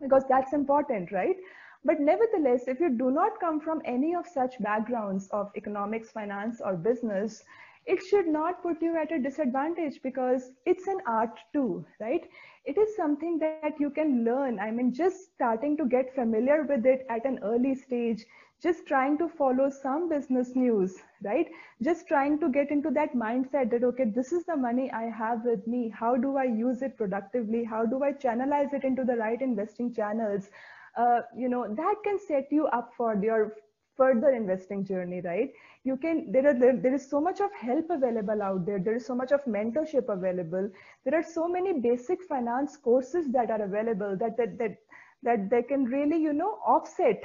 because 0.00 0.24
that's 0.28 0.52
important, 0.52 1.12
right? 1.12 1.36
But 1.84 2.00
nevertheless, 2.00 2.66
if 2.66 2.80
you 2.80 2.90
do 2.90 3.10
not 3.10 3.38
come 3.40 3.60
from 3.60 3.80
any 3.84 4.14
of 4.14 4.26
such 4.26 4.60
backgrounds 4.60 5.28
of 5.28 5.50
economics, 5.56 6.10
finance, 6.10 6.60
or 6.64 6.76
business, 6.76 7.44
it 7.88 8.02
should 8.04 8.28
not 8.28 8.62
put 8.62 8.82
you 8.82 8.96
at 8.96 9.12
a 9.12 9.18
disadvantage 9.18 10.00
because 10.02 10.52
it's 10.66 10.88
an 10.88 11.00
art 11.06 11.40
too, 11.52 11.86
right? 12.00 12.28
It 12.66 12.78
is 12.78 12.96
something 12.96 13.38
that 13.40 13.60
you 13.64 13.72
can 13.90 14.06
learn. 14.06 14.60
I 14.60 14.70
mean, 14.70 14.92
just 14.92 15.32
starting 15.34 15.62
to 15.62 15.72
get 15.72 16.14
familiar 16.14 16.62
with 16.62 16.86
it 16.86 17.06
at 17.08 17.24
an 17.24 17.40
early 17.42 17.74
stage, 17.74 18.24
just 18.62 18.86
trying 18.86 19.18
to 19.18 19.28
follow 19.28 19.70
some 19.70 20.08
business 20.08 20.54
news, 20.54 20.96
right? 21.22 21.48
Just 21.82 22.06
trying 22.08 22.38
to 22.40 22.48
get 22.50 22.70
into 22.70 22.90
that 22.90 23.14
mindset 23.14 23.70
that, 23.70 23.84
okay, 23.84 24.04
this 24.14 24.32
is 24.32 24.44
the 24.44 24.56
money 24.56 24.90
I 24.92 25.04
have 25.04 25.44
with 25.44 25.66
me. 25.66 25.88
How 25.88 26.16
do 26.16 26.36
I 26.36 26.44
use 26.44 26.82
it 26.82 26.96
productively? 26.96 27.64
How 27.64 27.86
do 27.86 28.02
I 28.04 28.12
channelize 28.12 28.72
it 28.74 28.84
into 28.84 29.04
the 29.04 29.16
right 29.16 29.40
investing 29.40 29.94
channels? 29.94 30.50
Uh, 30.96 31.20
you 31.36 31.48
know, 31.48 31.72
that 31.74 31.94
can 32.04 32.18
set 32.18 32.48
you 32.50 32.66
up 32.66 32.92
for 32.96 33.14
your 33.22 33.52
further 33.98 34.30
investing 34.30 34.84
journey, 34.84 35.20
right? 35.20 35.50
You 35.84 35.96
can, 35.96 36.32
there 36.32 36.48
are, 36.48 36.54
there, 36.54 36.76
there 36.76 36.94
is 36.94 37.08
so 37.10 37.20
much 37.20 37.40
of 37.40 37.50
help 37.52 37.90
available 37.90 38.40
out 38.42 38.64
there. 38.64 38.78
There 38.78 38.96
is 38.96 39.06
so 39.06 39.14
much 39.14 39.32
of 39.32 39.44
mentorship 39.44 40.08
available. 40.08 40.70
There 41.04 41.18
are 41.18 41.22
so 41.22 41.48
many 41.48 41.80
basic 41.80 42.22
finance 42.22 42.76
courses 42.76 43.30
that 43.32 43.50
are 43.50 43.62
available 43.62 44.16
that, 44.16 44.36
that, 44.38 44.56
that, 44.58 44.76
that 45.24 45.50
they 45.50 45.62
can 45.62 45.84
really, 45.84 46.22
you 46.22 46.32
know, 46.32 46.58
offset 46.66 47.22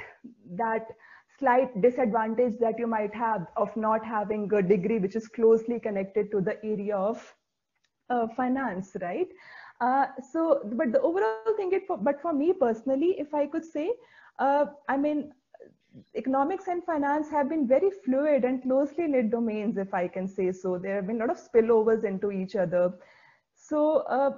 that 0.56 0.86
slight 1.38 1.80
disadvantage 1.80 2.58
that 2.60 2.78
you 2.78 2.86
might 2.86 3.14
have 3.14 3.46
of 3.56 3.74
not 3.76 4.04
having 4.04 4.52
a 4.52 4.62
degree 4.62 4.98
which 4.98 5.16
is 5.16 5.28
closely 5.28 5.80
connected 5.80 6.30
to 6.30 6.40
the 6.40 6.56
area 6.64 6.96
of 6.96 7.34
uh, 8.10 8.26
finance, 8.36 8.96
right? 9.00 9.28
Uh, 9.80 10.06
so, 10.32 10.60
but 10.74 10.92
the 10.92 11.00
overall 11.00 11.56
thing, 11.56 11.72
it 11.72 11.86
for, 11.86 11.96
but 11.96 12.20
for 12.20 12.32
me 12.32 12.52
personally, 12.52 13.16
if 13.18 13.34
I 13.34 13.46
could 13.46 13.64
say, 13.64 13.92
uh, 14.38 14.66
I 14.88 14.96
mean, 14.96 15.32
economics 16.14 16.68
and 16.68 16.84
finance 16.84 17.30
have 17.30 17.48
been 17.48 17.66
very 17.66 17.90
fluid 18.04 18.44
and 18.44 18.62
closely 18.62 19.06
knit 19.06 19.30
domains, 19.30 19.76
if 19.76 19.94
I 19.94 20.08
can 20.08 20.28
say 20.28 20.52
so. 20.52 20.78
There 20.78 20.96
have 20.96 21.06
been 21.06 21.20
a 21.20 21.26
lot 21.26 21.30
of 21.30 21.38
spillovers 21.38 22.04
into 22.04 22.30
each 22.30 22.56
other. 22.56 22.92
So, 23.54 23.98
uh, 24.00 24.36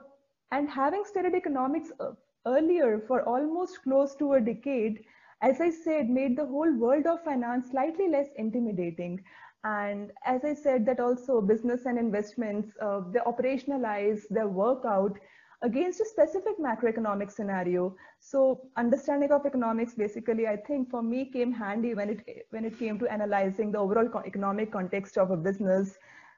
and 0.53 0.69
having 0.69 1.05
studied 1.05 1.35
economics 1.35 1.91
uh, 2.01 2.13
earlier 2.47 3.01
for 3.07 3.23
almost 3.29 3.83
close 3.83 4.15
to 4.17 4.35
a 4.35 4.41
decade, 4.41 5.05
as 5.43 5.61
I 5.61 5.71
said, 5.71 6.09
made 6.09 6.37
the 6.37 6.47
whole 6.47 6.73
world 6.77 7.07
of 7.07 7.25
finance 7.25 7.71
slightly 7.71 8.09
less 8.09 8.29
intimidating. 8.37 9.23
And 9.65 10.13
as 10.25 10.45
I 10.45 10.55
said, 10.55 10.87
that 10.87 11.01
also 11.01 11.41
business 11.41 11.87
and 11.87 11.99
investments, 11.99 12.71
uh, 12.81 13.01
they 13.13 13.19
operationalize, 13.21 14.23
they 14.31 14.45
work 14.45 14.85
out 14.85 15.19
against 15.63 16.01
a 16.01 16.05
specific 16.05 16.59
macroeconomic 16.59 17.31
scenario. 17.31 17.97
So 18.21 18.69
understanding 18.77 19.33
of 19.33 19.47
economics 19.47 19.95
basically, 19.95 20.47
I 20.47 20.57
think 20.57 20.91
for 20.91 21.03
me 21.03 21.31
came 21.31 21.53
handy 21.53 21.95
when 21.95 22.11
it 22.11 22.47
when 22.51 22.65
it 22.65 22.79
came 22.79 22.99
to 22.99 23.13
analyzing 23.13 23.73
the 23.73 23.79
overall 23.79 24.09
economic 24.27 24.73
context 24.73 25.17
of 25.19 25.31
a 25.31 25.37
business, 25.37 25.97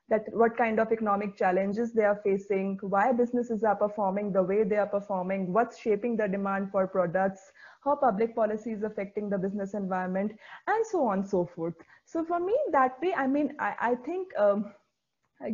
that 0.08 0.24
what 0.32 0.56
kind 0.56 0.80
of 0.80 0.90
economic 0.90 1.36
challenges 1.36 1.92
they 1.92 2.04
are 2.04 2.20
facing, 2.24 2.78
why 2.80 3.12
businesses 3.12 3.62
are 3.62 3.76
performing 3.76 4.32
the 4.32 4.42
way 4.42 4.64
they 4.64 4.76
are 4.76 4.86
performing, 4.86 5.52
what's 5.52 5.78
shaping 5.78 6.16
the 6.16 6.26
demand 6.26 6.70
for 6.70 6.86
products, 6.86 7.52
how 7.84 7.94
public 7.96 8.34
policy 8.34 8.72
is 8.72 8.82
affecting 8.82 9.28
the 9.28 9.36
business 9.36 9.74
environment, 9.74 10.32
and 10.66 10.86
so 10.86 11.06
on 11.06 11.18
and 11.18 11.28
so 11.28 11.44
forth. 11.44 11.74
So 12.06 12.24
for 12.24 12.40
me, 12.40 12.56
that 12.72 13.00
way, 13.02 13.12
I 13.14 13.26
mean, 13.26 13.54
I, 13.58 13.74
I 13.80 13.94
think, 13.96 14.28
um, 14.38 14.72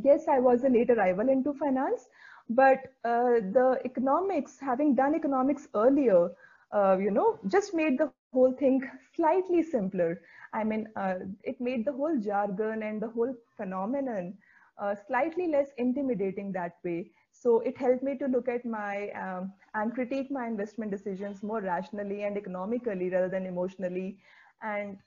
yes, 0.04 0.28
I 0.28 0.38
was 0.38 0.62
a 0.62 0.68
late 0.68 0.90
arrival 0.90 1.28
into 1.28 1.52
finance, 1.54 2.06
but 2.48 2.78
uh, 3.04 3.40
the 3.56 3.80
economics, 3.84 4.58
having 4.60 4.94
done 4.94 5.14
economics 5.14 5.68
earlier, 5.74 6.30
uh, 6.72 6.96
you 6.98 7.10
know, 7.10 7.38
just 7.48 7.74
made 7.74 7.98
the 7.98 8.06
whole 8.06 8.32
thing 8.34 8.62
slightly 8.92 9.42
simpler. 9.42 9.98
I 10.34 10.46
mean, 10.46 10.72
uh, 10.82 11.04
it 11.32 11.50
made 11.50 11.78
the 11.78 11.92
whole 11.92 12.16
jargon 12.18 12.82
and 12.82 13.00
the 13.00 13.08
whole 13.08 13.34
phenomenon 13.56 14.34
uh, 14.80 14.94
slightly 15.06 15.48
less 15.48 15.68
intimidating 15.78 16.52
that 16.52 16.72
way. 16.84 17.10
So 17.32 17.60
it 17.60 17.76
helped 17.78 18.02
me 18.02 18.16
to 18.18 18.26
look 18.26 18.48
at 18.48 18.64
my 18.64 19.10
um, 19.10 19.52
and 19.74 19.94
critique 19.94 20.30
my 20.30 20.46
investment 20.46 20.90
decisions 20.90 21.42
more 21.42 21.60
rationally 21.60 22.22
and 22.24 22.36
economically 22.36 23.10
rather 23.10 23.28
than 23.28 23.46
emotionally. 23.46 24.18
And 24.62 24.98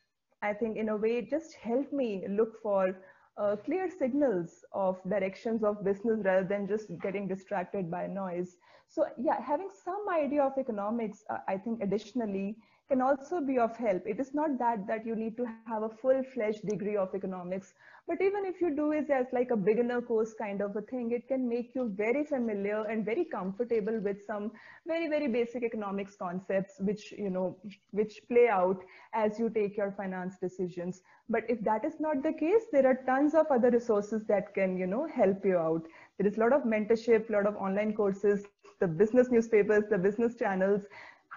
I 0.42 0.54
think 0.54 0.78
in 0.78 0.90
a 0.90 0.98
way, 0.98 1.18
it 1.18 1.30
just 1.30 1.56
helped 1.56 1.94
me 1.94 2.26
look 2.30 2.62
for 2.62 2.96
uh, 3.38 3.56
clear 3.56 3.90
signals 3.90 4.66
of 4.74 4.98
directions 5.10 5.64
of 5.64 5.84
business 5.84 6.20
rather 6.24 6.48
than 6.48 6.68
just 6.68 6.88
getting 7.02 7.28
distracted 7.28 7.90
by 7.92 8.08
noise. 8.08 8.58
So 8.88 9.06
yeah, 9.20 9.42
having 9.42 9.70
some 9.84 10.04
idea 10.10 10.44
of 10.44 10.54
economics, 10.58 11.24
uh, 11.30 11.38
I 11.48 11.58
think 11.58 11.82
additionally 11.82 12.56
can 12.90 13.02
also 13.02 13.42
be 13.42 13.58
of 13.60 13.76
help. 13.76 14.02
It 14.06 14.20
is 14.20 14.34
not 14.34 14.58
that 14.60 14.88
that 14.88 15.06
you 15.06 15.16
need 15.16 15.36
to 15.38 15.46
have 15.46 15.84
a 15.84 15.90
full-fledged 15.90 16.66
degree 16.68 16.96
of 16.96 16.98
economics, 17.00 17.74
but 18.08 18.22
even 18.22 18.46
if 18.46 18.62
you 18.62 18.74
do 18.76 18.92
it 18.92 19.10
as 19.10 19.28
like 19.34 19.52
a 19.52 19.58
beginner 19.58 20.02
course 20.02 20.34
kind 20.34 20.62
of 20.62 20.76
a 20.76 20.82
thing, 20.82 21.12
it 21.12 21.28
can 21.28 21.48
make 21.50 21.76
you 21.76 21.92
very 21.96 22.24
familiar 22.24 22.84
and 22.84 23.04
very 23.04 23.26
comfortable 23.26 24.00
with 24.00 24.24
some 24.26 24.52
very, 24.88 25.10
very 25.10 25.28
basic 25.28 25.64
economics 25.64 26.16
concepts, 26.16 26.76
which, 26.80 27.12
you 27.12 27.30
know, 27.30 27.58
which 27.92 28.22
play 28.30 28.48
out 28.48 28.82
as 29.14 29.38
you 29.38 29.50
take 29.50 29.76
your 29.76 29.92
finance 29.92 30.38
decisions. 30.40 31.02
But 31.30 31.44
if 31.50 31.62
that 31.66 31.84
is 31.84 32.00
not 32.00 32.24
the 32.24 32.32
case, 32.32 32.64
there 32.72 32.88
are 32.88 33.04
tons 33.06 33.36
of 33.36 33.48
other 33.52 33.70
resources 33.70 34.24
that 34.28 34.54
can, 34.54 34.78
you 34.78 34.88
know, 34.88 35.08
help 35.14 35.44
you 35.44 35.58
out. 35.58 35.86
There 36.18 36.28
is 36.28 36.38
a 36.38 36.40
lot 36.40 36.54
of 36.54 36.64
mentorship, 36.64 37.30
a 37.30 37.34
lot 37.34 37.46
of 37.46 37.58
online 37.58 37.94
courses, 37.94 38.46
the 38.80 38.88
business 38.88 39.30
newspapers, 39.30 39.84
the 39.90 39.98
business 39.98 40.36
channels, 40.36 40.84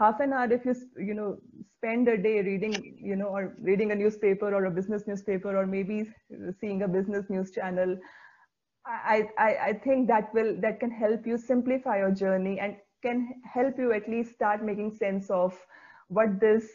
half 0.00 0.20
an 0.20 0.32
hour 0.32 0.52
if 0.52 0.64
you 0.66 0.74
you 1.08 1.14
know 1.14 1.38
spend 1.78 2.08
a 2.08 2.16
day 2.16 2.40
reading 2.42 2.98
you 3.10 3.16
know 3.16 3.28
or 3.28 3.56
reading 3.60 3.92
a 3.92 3.96
newspaper 3.96 4.54
or 4.54 4.64
a 4.66 4.70
business 4.70 5.06
newspaper 5.06 5.56
or 5.56 5.66
maybe 5.66 6.04
seeing 6.60 6.82
a 6.82 6.88
business 6.88 7.30
news 7.30 7.52
channel 7.52 7.96
I, 8.86 9.28
I, 9.38 9.56
I 9.68 9.72
think 9.74 10.08
that 10.08 10.34
will 10.34 10.56
that 10.62 10.80
can 10.80 10.90
help 10.90 11.26
you 11.26 11.38
simplify 11.38 11.98
your 11.98 12.10
journey 12.12 12.58
and 12.60 12.76
can 13.02 13.42
help 13.52 13.78
you 13.78 13.92
at 13.92 14.08
least 14.08 14.34
start 14.34 14.64
making 14.64 14.92
sense 14.96 15.30
of 15.30 15.58
what 16.08 16.40
this 16.40 16.68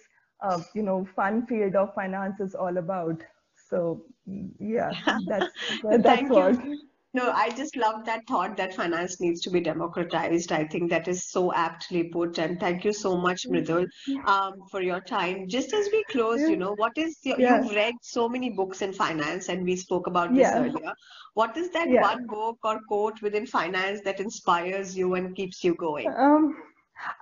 uh, 0.44 0.62
you 0.74 0.84
know 0.84 1.06
fun 1.16 1.46
field 1.48 1.76
of 1.76 1.94
finance 1.96 2.40
is 2.40 2.56
all 2.56 2.78
about. 2.78 3.22
So 3.70 4.06
yeah, 4.26 4.96
that's 5.28 5.52
that's 5.84 6.30
what. 6.30 6.64
You. 6.64 6.80
No, 7.16 7.32
I 7.32 7.50
just 7.52 7.78
love 7.78 8.04
that 8.08 8.28
thought 8.28 8.58
that 8.58 8.76
finance 8.76 9.22
needs 9.22 9.40
to 9.44 9.50
be 9.50 9.62
democratized. 9.62 10.52
I 10.52 10.66
think 10.66 10.90
that 10.90 11.08
is 11.08 11.24
so 11.24 11.54
aptly 11.54 12.04
put. 12.16 12.38
And 12.40 12.60
thank 12.60 12.84
you 12.84 12.92
so 12.92 13.16
much, 13.16 13.48
Mridul, 13.48 13.88
um, 14.26 14.56
for 14.70 14.82
your 14.82 15.00
time. 15.00 15.48
Just 15.48 15.74
as 15.74 15.88
we 15.94 16.04
close, 16.10 16.42
you 16.42 16.58
know, 16.58 16.74
what 16.76 16.98
is 16.98 17.20
your, 17.24 17.40
yeah. 17.40 17.62
you've 17.62 17.72
read 17.74 17.94
so 18.02 18.28
many 18.28 18.50
books 18.50 18.82
in 18.82 18.92
finance, 18.92 19.48
and 19.48 19.64
we 19.64 19.78
spoke 19.78 20.08
about 20.08 20.34
this 20.34 20.42
yeah. 20.42 20.60
earlier. 20.60 20.94
What 21.36 21.56
is 21.56 21.70
that 21.70 21.90
yeah. 21.90 22.02
one 22.02 22.28
book 22.28 22.58
or 22.66 22.82
quote 22.90 23.22
within 23.22 23.46
finance 23.46 24.02
that 24.02 24.20
inspires 24.20 24.98
you 24.98 25.16
and 25.16 25.34
keeps 25.34 25.64
you 25.64 25.74
going? 25.76 26.14
Um, 26.18 26.58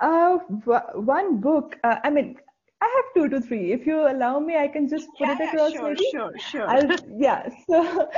uh, 0.02 0.40
one 0.96 1.40
book. 1.40 1.78
Uh, 1.84 1.98
I 2.04 2.10
mean, 2.10 2.38
I 2.84 2.88
have 2.96 3.06
two 3.16 3.30
to 3.34 3.40
three. 3.40 3.72
If 3.72 3.86
you 3.88 3.98
allow 4.12 4.40
me, 4.40 4.58
I 4.58 4.68
can 4.68 4.88
just 4.94 5.08
put 5.18 5.28
yeah, 5.28 5.38
it 5.40 5.48
across. 5.48 5.72
Sure, 5.74 5.90
maybe. 5.90 6.08
sure, 6.12 6.32
sure. 6.38 6.68
I'll, 6.68 6.92
yeah. 7.18 7.50
So, 7.68 8.10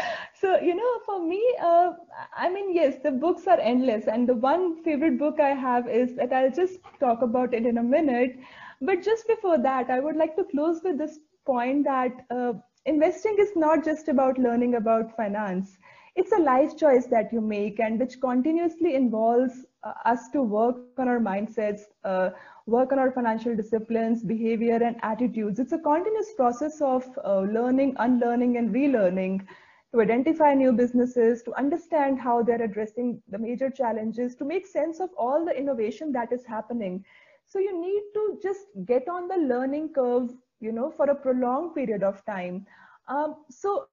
so 0.42 0.60
you 0.60 0.76
know, 0.76 0.92
for 1.06 1.18
me, 1.26 1.42
uh, 1.62 1.92
I 2.36 2.50
mean, 2.50 2.74
yes, 2.74 2.96
the 3.04 3.12
books 3.12 3.48
are 3.48 3.60
endless, 3.60 4.08
and 4.08 4.28
the 4.28 4.34
one 4.36 4.84
favorite 4.84 5.20
book 5.20 5.40
I 5.40 5.52
have 5.66 5.88
is 5.88 6.16
that 6.16 6.34
I'll 6.34 6.52
just 6.52 6.80
talk 7.00 7.22
about 7.22 7.54
it 7.54 7.66
in 7.66 7.78
a 7.78 7.84
minute. 7.84 8.40
But 8.82 9.04
just 9.04 9.28
before 9.28 9.58
that, 9.60 9.90
I 9.90 10.00
would 10.00 10.16
like 10.16 10.36
to 10.38 10.46
close 10.46 10.82
with 10.84 10.98
this 10.98 11.20
point 11.46 11.86
that 11.86 12.26
uh, 12.30 12.54
investing 12.86 13.36
is 13.40 13.56
not 13.56 13.86
just 13.86 14.08
about 14.08 14.40
learning 14.40 14.76
about 14.76 15.16
finance. 15.16 15.78
It's 16.16 16.32
a 16.32 16.40
life 16.40 16.76
choice 16.78 17.08
that 17.08 17.32
you 17.32 17.42
make, 17.42 17.80
and 17.80 18.00
which 18.00 18.20
continuously 18.20 18.96
involves 18.96 19.66
us 20.06 20.30
to 20.30 20.42
work 20.42 20.78
on 20.98 21.08
our 21.08 21.20
mindsets 21.20 21.82
uh, 22.04 22.30
work 22.66 22.92
on 22.92 23.00
our 23.00 23.12
financial 23.12 23.56
disciplines, 23.56 24.24
behavior, 24.24 24.76
and 24.76 24.96
attitudes. 25.04 25.60
It's 25.60 25.72
a 25.72 25.78
continuous 25.80 26.34
process 26.36 26.82
of 26.82 27.06
uh, 27.24 27.42
learning, 27.42 27.96
unlearning, 28.00 28.58
and 28.58 28.74
relearning 28.74 29.46
to 29.94 30.02
identify 30.02 30.54
new 30.54 30.74
businesses, 30.74 31.44
to 31.44 31.54
understand 31.54 32.20
how 32.20 32.42
they're 32.42 32.62
addressing 32.62 33.22
the 33.30 33.38
major 33.38 33.70
challenges, 33.70 34.36
to 34.36 34.46
make 34.46 34.66
sense 34.66 35.00
of 35.00 35.10
all 35.18 35.46
the 35.46 35.58
innovation 35.58 36.12
that 36.12 36.34
is 36.34 36.46
happening. 36.46 37.04
So 37.46 37.60
you 37.60 37.80
need 37.80 38.04
to 38.16 38.40
just 38.42 38.66
get 38.86 39.08
on 39.08 39.28
the 39.28 39.38
learning 39.38 39.94
curve, 39.94 40.32
you 40.60 40.72
know, 40.72 40.90
for 40.90 41.06
a 41.10 41.16
prolonged 41.16 41.76
period 41.76 42.04
of 42.04 42.26
time. 42.26 42.66
Um, 43.08 43.36
so, 43.50 43.88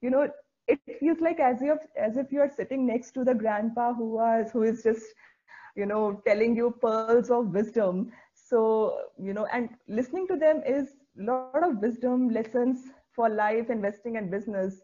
you 0.00 0.10
know, 0.10 0.28
it 0.68 0.80
feels 0.98 1.20
like 1.20 1.40
as 1.40 1.62
if 1.62 1.78
as 1.96 2.16
if 2.16 2.32
you 2.32 2.40
are 2.40 2.50
sitting 2.50 2.86
next 2.86 3.12
to 3.12 3.24
the 3.24 3.34
grandpa 3.34 3.94
who 3.94 4.10
was 4.10 4.50
who 4.52 4.62
is 4.62 4.82
just, 4.82 5.04
you 5.76 5.86
know, 5.86 6.20
telling 6.26 6.56
you 6.56 6.74
pearls 6.80 7.30
of 7.30 7.52
wisdom 7.54 8.10
so 8.34 8.96
you 9.18 9.32
know 9.32 9.46
and 9.52 9.68
listening 9.88 10.26
to 10.28 10.36
them 10.36 10.62
is 10.66 10.95
lot 11.22 11.62
of 11.62 11.78
wisdom 11.78 12.28
lessons 12.28 12.84
for 13.12 13.28
life 13.28 13.70
investing 13.70 14.16
and 14.16 14.30
business. 14.30 14.80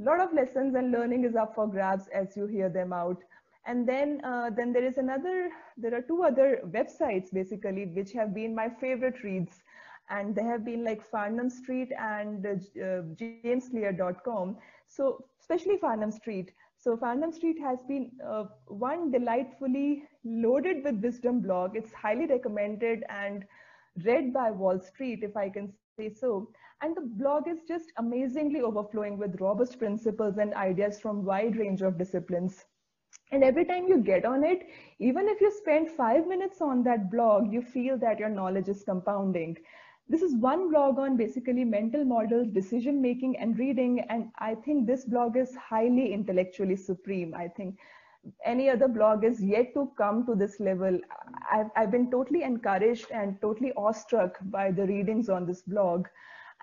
A 0.00 0.04
lot 0.04 0.20
of 0.20 0.32
lessons 0.32 0.74
and 0.74 0.90
learning 0.92 1.24
is 1.24 1.36
up 1.36 1.54
for 1.54 1.66
grabs 1.66 2.08
as 2.08 2.36
you 2.36 2.46
hear 2.46 2.68
them 2.68 2.92
out. 2.92 3.22
And 3.66 3.88
then 3.88 4.20
uh, 4.24 4.50
then 4.50 4.72
there 4.72 4.84
is 4.84 4.98
another 4.98 5.50
there 5.76 5.94
are 5.94 6.02
two 6.02 6.24
other 6.24 6.60
websites 6.66 7.32
basically 7.32 7.86
which 7.86 8.12
have 8.12 8.34
been 8.34 8.54
my 8.54 8.68
favorite 8.68 9.22
reads. 9.22 9.62
And 10.10 10.34
they 10.34 10.42
have 10.42 10.64
been 10.64 10.84
like 10.84 11.08
farnam 11.10 11.50
street 11.50 11.92
and 11.98 12.44
uh, 12.44 12.82
uh 12.82 13.02
jamesclear.com 13.14 14.56
so 14.88 15.24
especially 15.40 15.78
farnam 15.78 16.12
street. 16.12 16.52
So 16.82 16.96
Farnam 16.96 17.32
Street 17.32 17.60
has 17.60 17.78
been 17.86 18.10
uh, 18.26 18.46
one 18.66 19.12
delightfully 19.12 20.02
loaded 20.24 20.82
with 20.82 21.00
wisdom 21.00 21.40
blog. 21.40 21.76
It's 21.76 21.92
highly 21.92 22.26
recommended 22.26 23.04
and 23.08 23.44
read 24.04 24.32
by 24.32 24.50
Wall 24.50 24.80
Street, 24.80 25.22
if 25.22 25.36
I 25.36 25.48
can 25.48 25.72
say 25.72 25.88
so. 25.88 26.48
And 26.60 26.74
the 26.74 26.82
blog 26.82 27.26
is 27.26 27.40
just 27.44 27.72
amazingly 27.76 28.42
overflowing 28.46 29.18
with 29.18 29.40
robust 29.40 29.78
principles 29.78 30.38
and 30.38 30.52
ideas 30.54 31.00
from 31.00 31.24
wide 31.24 31.56
range 31.56 31.82
of 31.82 31.98
disciplines. 31.98 32.64
And 33.30 33.42
every 33.42 33.64
time 33.64 33.88
you 33.88 33.98
get 33.98 34.24
on 34.24 34.44
it, 34.44 34.66
even 34.98 35.28
if 35.28 35.40
you 35.40 35.50
spend 35.50 35.90
five 35.90 36.26
minutes 36.26 36.60
on 36.60 36.82
that 36.84 37.10
blog, 37.10 37.52
you 37.52 37.62
feel 37.62 37.96
that 37.98 38.18
your 38.18 38.28
knowledge 38.28 38.68
is 38.68 38.82
compounding 38.84 39.56
this 40.08 40.22
is 40.22 40.34
one 40.36 40.70
blog 40.70 40.98
on 40.98 41.16
basically 41.16 41.64
mental 41.64 42.04
models, 42.04 42.48
decision 42.52 43.00
making, 43.00 43.36
and 43.38 43.58
reading. 43.58 44.00
And 44.08 44.30
I 44.38 44.54
think 44.54 44.86
this 44.86 45.04
blog 45.04 45.36
is 45.36 45.54
highly 45.56 46.12
intellectually 46.12 46.76
supreme. 46.76 47.34
I 47.34 47.48
think 47.48 47.78
any 48.44 48.68
other 48.70 48.88
blog 48.88 49.24
is 49.24 49.42
yet 49.42 49.74
to 49.74 49.90
come 49.96 50.24
to 50.26 50.34
this 50.34 50.60
level. 50.60 50.98
I've, 51.50 51.70
I've 51.76 51.90
been 51.90 52.10
totally 52.10 52.42
encouraged 52.42 53.10
and 53.10 53.40
totally 53.40 53.72
awestruck 53.76 54.38
by 54.42 54.70
the 54.70 54.86
readings 54.86 55.28
on 55.28 55.46
this 55.46 55.62
blog. 55.62 56.06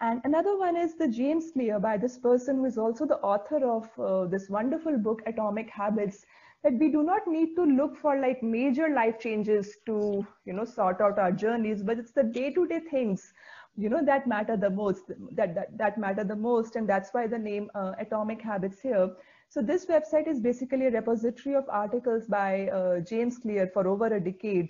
And 0.02 0.22
another 0.24 0.58
one 0.58 0.78
is 0.78 0.96
the 0.96 1.08
James 1.08 1.52
Clear 1.52 1.80
by 1.80 1.98
this 1.98 2.18
person 2.18 2.58
who 2.58 2.66
is 2.66 2.78
also 2.78 3.06
the 3.06 3.18
author 3.18 3.66
of 3.66 3.90
uh, 4.00 4.26
this 4.28 4.50
wonderful 4.50 4.98
book, 4.98 5.22
Atomic 5.26 5.70
Habits, 5.70 6.26
that 6.64 6.74
we 6.74 6.90
do 6.92 7.04
not 7.04 7.28
need 7.28 7.56
to 7.56 7.64
look 7.64 7.96
for 7.98 8.20
like 8.20 8.44
major 8.44 8.90
life 8.90 9.20
changes 9.20 9.78
to 9.86 10.26
you 10.46 10.54
know 10.54 10.66
sort 10.66 11.00
out 11.02 11.18
our 11.18 11.32
journeys 11.32 11.82
but 11.84 11.98
it's 11.98 12.12
the 12.12 12.24
day 12.24 12.52
to 12.52 12.68
day 12.68 12.80
things 12.80 13.34
you 13.78 13.90
know 13.90 14.04
that 14.04 14.28
matter 14.28 14.58
the 14.58 14.70
most 14.70 15.04
that 15.32 15.56
that, 15.56 15.78
that 15.78 15.98
matter 15.98 16.24
the 16.24 16.36
most 16.36 16.76
and 16.76 16.88
that's 16.88 17.14
why 17.14 17.28
the 17.28 17.38
name 17.38 17.70
uh, 17.76 17.94
atomic 18.00 18.42
habits 18.42 18.82
here 18.82 19.10
so 19.50 19.62
this 19.62 19.86
website 19.88 20.28
is 20.28 20.40
basically 20.40 20.88
a 20.88 20.92
repository 20.92 21.56
of 21.56 21.66
articles 21.70 22.28
by 22.28 22.68
uh, 22.70 23.00
james 23.12 23.38
clear 23.38 23.68
for 23.74 23.88
over 23.88 24.08
a 24.08 24.20
decade 24.20 24.70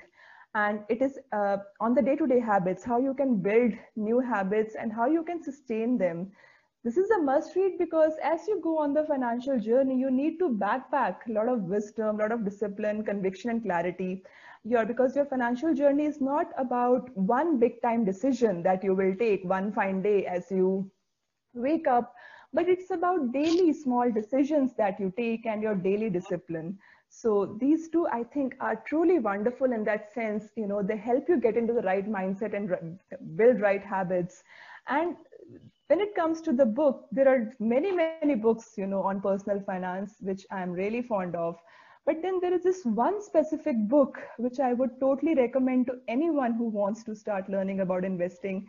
and 0.56 0.82
it 0.90 1.02
is 1.02 1.20
uh, 1.34 1.58
on 1.80 1.94
the 1.96 2.02
day 2.02 2.16
to 2.16 2.28
day 2.28 2.40
habits 2.40 2.84
how 2.84 3.00
you 3.00 3.14
can 3.14 3.36
build 3.48 3.74
new 3.96 4.20
habits 4.20 4.76
and 4.76 4.94
how 4.94 5.08
you 5.08 5.24
can 5.24 5.42
sustain 5.44 5.98
them 5.98 6.32
this 6.84 6.98
is 6.98 7.10
a 7.12 7.22
must 7.22 7.56
read 7.56 7.78
because 7.78 8.14
as 8.24 8.48
you 8.48 8.60
go 8.64 8.78
on 8.80 8.94
the 8.94 9.04
financial 9.04 9.60
journey, 9.60 9.98
you 10.00 10.10
need 10.10 10.38
to 10.40 10.50
backpack 10.50 11.16
a 11.28 11.34
lot 11.34 11.50
of 11.50 11.64
wisdom, 11.64 12.16
a 12.16 12.24
lot 12.24 12.32
of 12.32 12.46
discipline, 12.46 13.04
conviction, 13.04 13.50
and 13.50 13.64
clarity. 13.64 14.24
Your 14.64 14.86
because 14.86 15.16
your 15.16 15.26
financial 15.26 15.74
journey 15.74 16.06
is 16.06 16.22
not 16.22 16.48
about 16.58 17.10
one 17.18 17.60
big 17.60 17.82
time 17.82 18.06
decision 18.06 18.64
that 18.64 18.84
you 18.84 18.96
will 18.96 19.14
take 19.16 19.44
one 19.44 19.72
fine 19.74 20.02
day 20.02 20.26
as 20.26 20.50
you 20.52 20.90
wake 21.54 21.88
up, 21.88 22.14
but 22.54 22.68
it's 22.68 22.90
about 22.92 23.32
daily 23.32 23.74
small 23.74 24.12
decisions 24.12 24.74
that 24.76 25.00
you 25.00 25.12
take 25.18 25.46
and 25.46 25.62
your 25.62 25.76
daily 25.76 26.10
discipline. 26.10 26.78
So 27.10 27.58
these 27.60 27.90
two, 27.90 28.08
I 28.08 28.24
think, 28.24 28.56
are 28.60 28.82
truly 28.86 29.20
wonderful 29.20 29.72
in 29.72 29.84
that 29.86 30.12
sense. 30.14 30.52
You 30.56 30.68
know, 30.68 30.82
they 30.82 30.98
help 30.98 31.28
you 31.30 31.38
get 31.40 31.58
into 31.58 31.74
the 31.74 31.82
right 31.82 32.08
mindset 32.10 32.54
and 32.56 33.00
build 33.36 33.62
right 33.62 33.84
habits. 33.84 34.44
And 34.88 35.16
when 35.88 36.00
it 36.02 36.16
comes 36.16 36.42
to 36.42 36.54
the 36.54 36.66
book, 36.66 37.08
there 37.12 37.28
are 37.28 37.54
many, 37.60 37.92
many 37.92 38.18
books, 38.18 38.58
you 38.60 38.68
know, 38.68 38.86
on 38.86 39.04
personal 39.04 39.42
finance, 39.42 39.98
which 40.04 40.28
I'm 40.36 40.56
really 40.56 40.90
fond 40.90 41.24
of. 41.24 41.48
But 42.06 42.22
then 42.22 42.40
there 42.40 42.54
is 42.54 42.64
this 42.64 42.84
one 42.86 43.22
specific 43.22 43.76
book 43.88 44.20
which 44.38 44.60
I 44.60 44.74
would 44.74 45.00
totally 45.00 45.36
recommend 45.36 45.88
to 45.88 46.00
anyone 46.08 46.54
who 46.54 46.66
wants 46.70 47.04
to 47.06 47.16
start 47.16 47.50
learning 47.50 47.82
about 47.82 48.06
investing. 48.06 48.68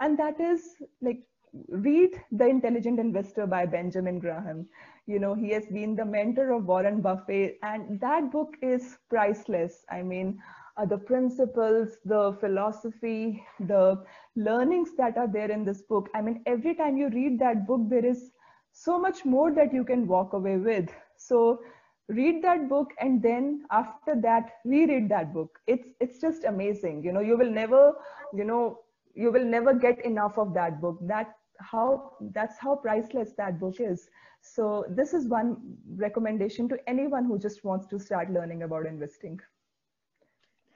And 0.00 0.18
that 0.18 0.40
is 0.40 0.76
like 1.00 1.22
read 1.68 2.10
The 2.32 2.46
Intelligent 2.46 2.98
Investor 2.98 3.46
by 3.46 3.66
Benjamin 3.66 4.18
Graham. 4.18 4.66
You 5.06 5.18
know, 5.18 5.34
he 5.34 5.50
has 5.50 5.66
been 5.66 5.94
the 5.96 6.04
mentor 6.04 6.52
of 6.52 6.66
Warren 6.66 7.00
Buffett, 7.00 7.58
and 7.62 8.00
that 8.00 8.30
book 8.32 8.54
is 8.62 8.98
priceless. 9.08 9.84
I 9.90 10.02
mean, 10.02 10.40
uh, 10.76 10.86
the 10.86 10.98
principles, 10.98 11.96
the 12.04 12.36
philosophy, 12.40 13.44
the 13.60 14.02
learnings 14.36 14.90
that 14.96 15.16
are 15.16 15.28
there 15.28 15.50
in 15.50 15.64
this 15.64 15.82
book. 15.82 16.08
I 16.14 16.22
mean, 16.22 16.42
every 16.46 16.74
time 16.74 16.96
you 16.96 17.08
read 17.08 17.38
that 17.40 17.66
book, 17.66 17.82
there 17.88 18.04
is 18.04 18.32
so 18.72 18.98
much 18.98 19.24
more 19.24 19.52
that 19.54 19.72
you 19.72 19.84
can 19.84 20.06
walk 20.06 20.32
away 20.32 20.56
with. 20.58 20.90
So 21.16 21.60
read 22.08 22.42
that 22.42 22.68
book 22.68 22.90
and 23.00 23.22
then 23.22 23.64
after 23.70 24.14
that 24.20 24.50
reread 24.64 25.08
that 25.08 25.34
book 25.34 25.58
it's 25.66 25.88
it's 26.00 26.20
just 26.20 26.44
amazing 26.44 27.02
you 27.02 27.12
know 27.12 27.20
you 27.20 27.36
will 27.36 27.50
never 27.50 27.92
you 28.32 28.44
know 28.44 28.78
you 29.14 29.32
will 29.32 29.44
never 29.44 29.74
get 29.74 30.04
enough 30.04 30.38
of 30.38 30.54
that 30.54 30.80
book 30.80 30.98
that 31.02 31.35
how 31.60 32.12
that's 32.32 32.58
how 32.58 32.76
priceless 32.76 33.32
that 33.36 33.58
book 33.58 33.80
is 33.80 34.08
so 34.40 34.84
this 34.88 35.12
is 35.14 35.26
one 35.26 35.56
recommendation 35.96 36.68
to 36.68 36.78
anyone 36.86 37.24
who 37.24 37.38
just 37.38 37.64
wants 37.64 37.86
to 37.86 37.98
start 37.98 38.30
learning 38.30 38.62
about 38.62 38.86
investing 38.86 39.40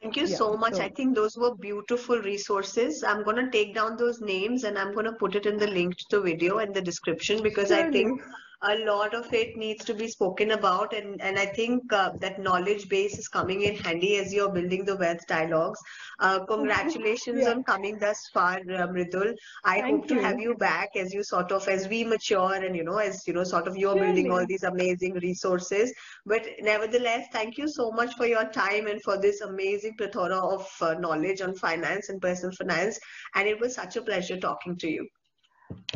Thank 0.03 0.17
you 0.17 0.27
yeah, 0.27 0.37
so 0.37 0.57
much. 0.57 0.77
So. 0.77 0.83
I 0.83 0.89
think 0.89 1.15
those 1.15 1.37
were 1.37 1.55
beautiful 1.55 2.19
resources. 2.21 3.05
I'm 3.05 3.23
going 3.23 3.37
to 3.37 3.51
take 3.51 3.75
down 3.75 3.99
those 3.99 4.23
names 4.23 4.65
and 4.65 4.79
I'm 4.79 4.95
going 4.95 5.05
to 5.05 5.13
put 5.13 5.35
it 5.35 5.45
in 5.45 5.59
the 5.59 5.67
link 5.67 5.99
to 5.99 6.07
the 6.11 6.21
video 6.23 6.59
and 6.59 6.75
the 6.75 6.81
description 6.81 7.43
because 7.43 7.71
I 7.71 7.91
think 7.91 8.23
a 8.63 8.77
lot 8.85 9.15
of 9.15 9.33
it 9.33 9.57
needs 9.57 9.85
to 9.85 9.95
be 9.95 10.07
spoken 10.07 10.51
about 10.51 10.93
and, 10.93 11.21
and 11.23 11.39
i 11.39 11.47
think 11.47 11.93
uh, 11.93 12.11
that 12.21 12.39
knowledge 12.39 12.89
base 12.89 13.19
is 13.19 13.29
coming 13.29 13.63
in 13.63 13.75
handy 13.75 14.17
as 14.17 14.33
you're 14.35 14.53
building 14.53 14.85
the 14.85 14.97
wealth 14.97 15.27
dialogues. 15.27 15.81
Uh, 16.19 16.45
congratulations 16.49 17.43
yeah. 17.43 17.51
on 17.51 17.63
coming 17.65 17.99
thus 17.99 18.29
far 18.35 18.57
uh, 18.59 18.87
mridul. 18.89 19.35
I 19.65 19.81
Thank 19.81 20.01
hope 20.01 20.09
to 20.09 20.23
have 20.23 20.39
you 20.39 20.55
back 20.55 20.91
as 20.97 21.15
you 21.15 21.23
sort 21.25 21.53
of 21.53 21.67
as 21.69 21.89
we 21.89 22.05
mature 22.05 22.55
and 22.55 22.77
you 22.77 22.85
know 22.85 22.99
as 22.99 23.27
you 23.27 23.33
know 23.33 23.45
sort 23.45 23.67
of 23.67 23.77
you're 23.77 23.95
building 23.95 24.31
all 24.31 24.47
these 24.47 24.65
amazing 24.65 25.15
resources. 25.15 25.93
But 26.27 26.47
nevertheless 26.61 27.29
thank 27.33 27.57
you 27.59 27.69
so 27.69 27.91
much 27.91 28.15
for 28.15 28.27
your 28.27 28.45
time 28.51 28.87
and 28.87 29.03
for 29.03 29.19
this 29.21 29.41
amazing 29.41 29.97
plethora 29.97 30.39
of 30.39 30.69
uh, 30.81 30.95
knowledge 30.95 31.41
on 31.41 31.55
finance 31.55 32.09
and 32.09 32.21
personal 32.21 32.55
finance 32.57 32.99
and 33.35 33.49
it 33.49 33.59
was 33.59 33.75
such 33.75 33.97
a 33.97 34.03
pleasure 34.03 34.39
talking 34.39 34.77
to 34.77 34.91
you 34.91 35.09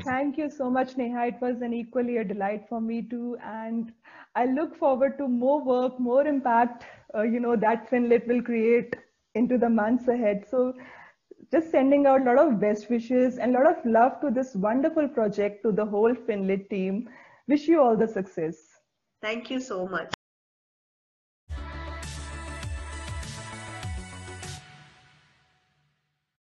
Thank 0.04 0.36
you 0.38 0.50
so 0.50 0.70
much, 0.70 0.96
Neha. 0.96 1.26
It 1.26 1.40
was 1.40 1.62
an 1.62 1.72
equally 1.72 2.18
a 2.18 2.24
delight 2.24 2.66
for 2.68 2.80
me 2.80 3.02
too. 3.02 3.36
And 3.42 3.92
I 4.34 4.46
look 4.46 4.76
forward 4.76 5.18
to 5.18 5.28
more 5.28 5.62
work, 5.62 5.98
more 5.98 6.26
impact, 6.26 6.84
uh, 7.14 7.22
you 7.22 7.40
know, 7.40 7.56
that 7.56 7.88
FinLit 7.90 8.26
will 8.26 8.42
create 8.42 8.94
into 9.34 9.58
the 9.58 9.68
months 9.68 10.08
ahead. 10.08 10.46
So 10.48 10.74
just 11.50 11.70
sending 11.70 12.06
out 12.06 12.22
a 12.22 12.24
lot 12.24 12.38
of 12.38 12.60
best 12.60 12.90
wishes 12.90 13.38
and 13.38 13.54
a 13.54 13.58
lot 13.60 13.78
of 13.78 13.84
love 13.84 14.20
to 14.20 14.30
this 14.30 14.54
wonderful 14.54 15.08
project 15.08 15.62
to 15.64 15.72
the 15.72 15.84
whole 15.84 16.14
FinLit 16.14 16.68
team. 16.70 17.08
Wish 17.48 17.68
you 17.68 17.80
all 17.80 17.96
the 17.96 18.08
success. 18.08 18.56
Thank 19.22 19.50
you 19.50 19.60
so 19.60 19.86
much. 19.86 20.13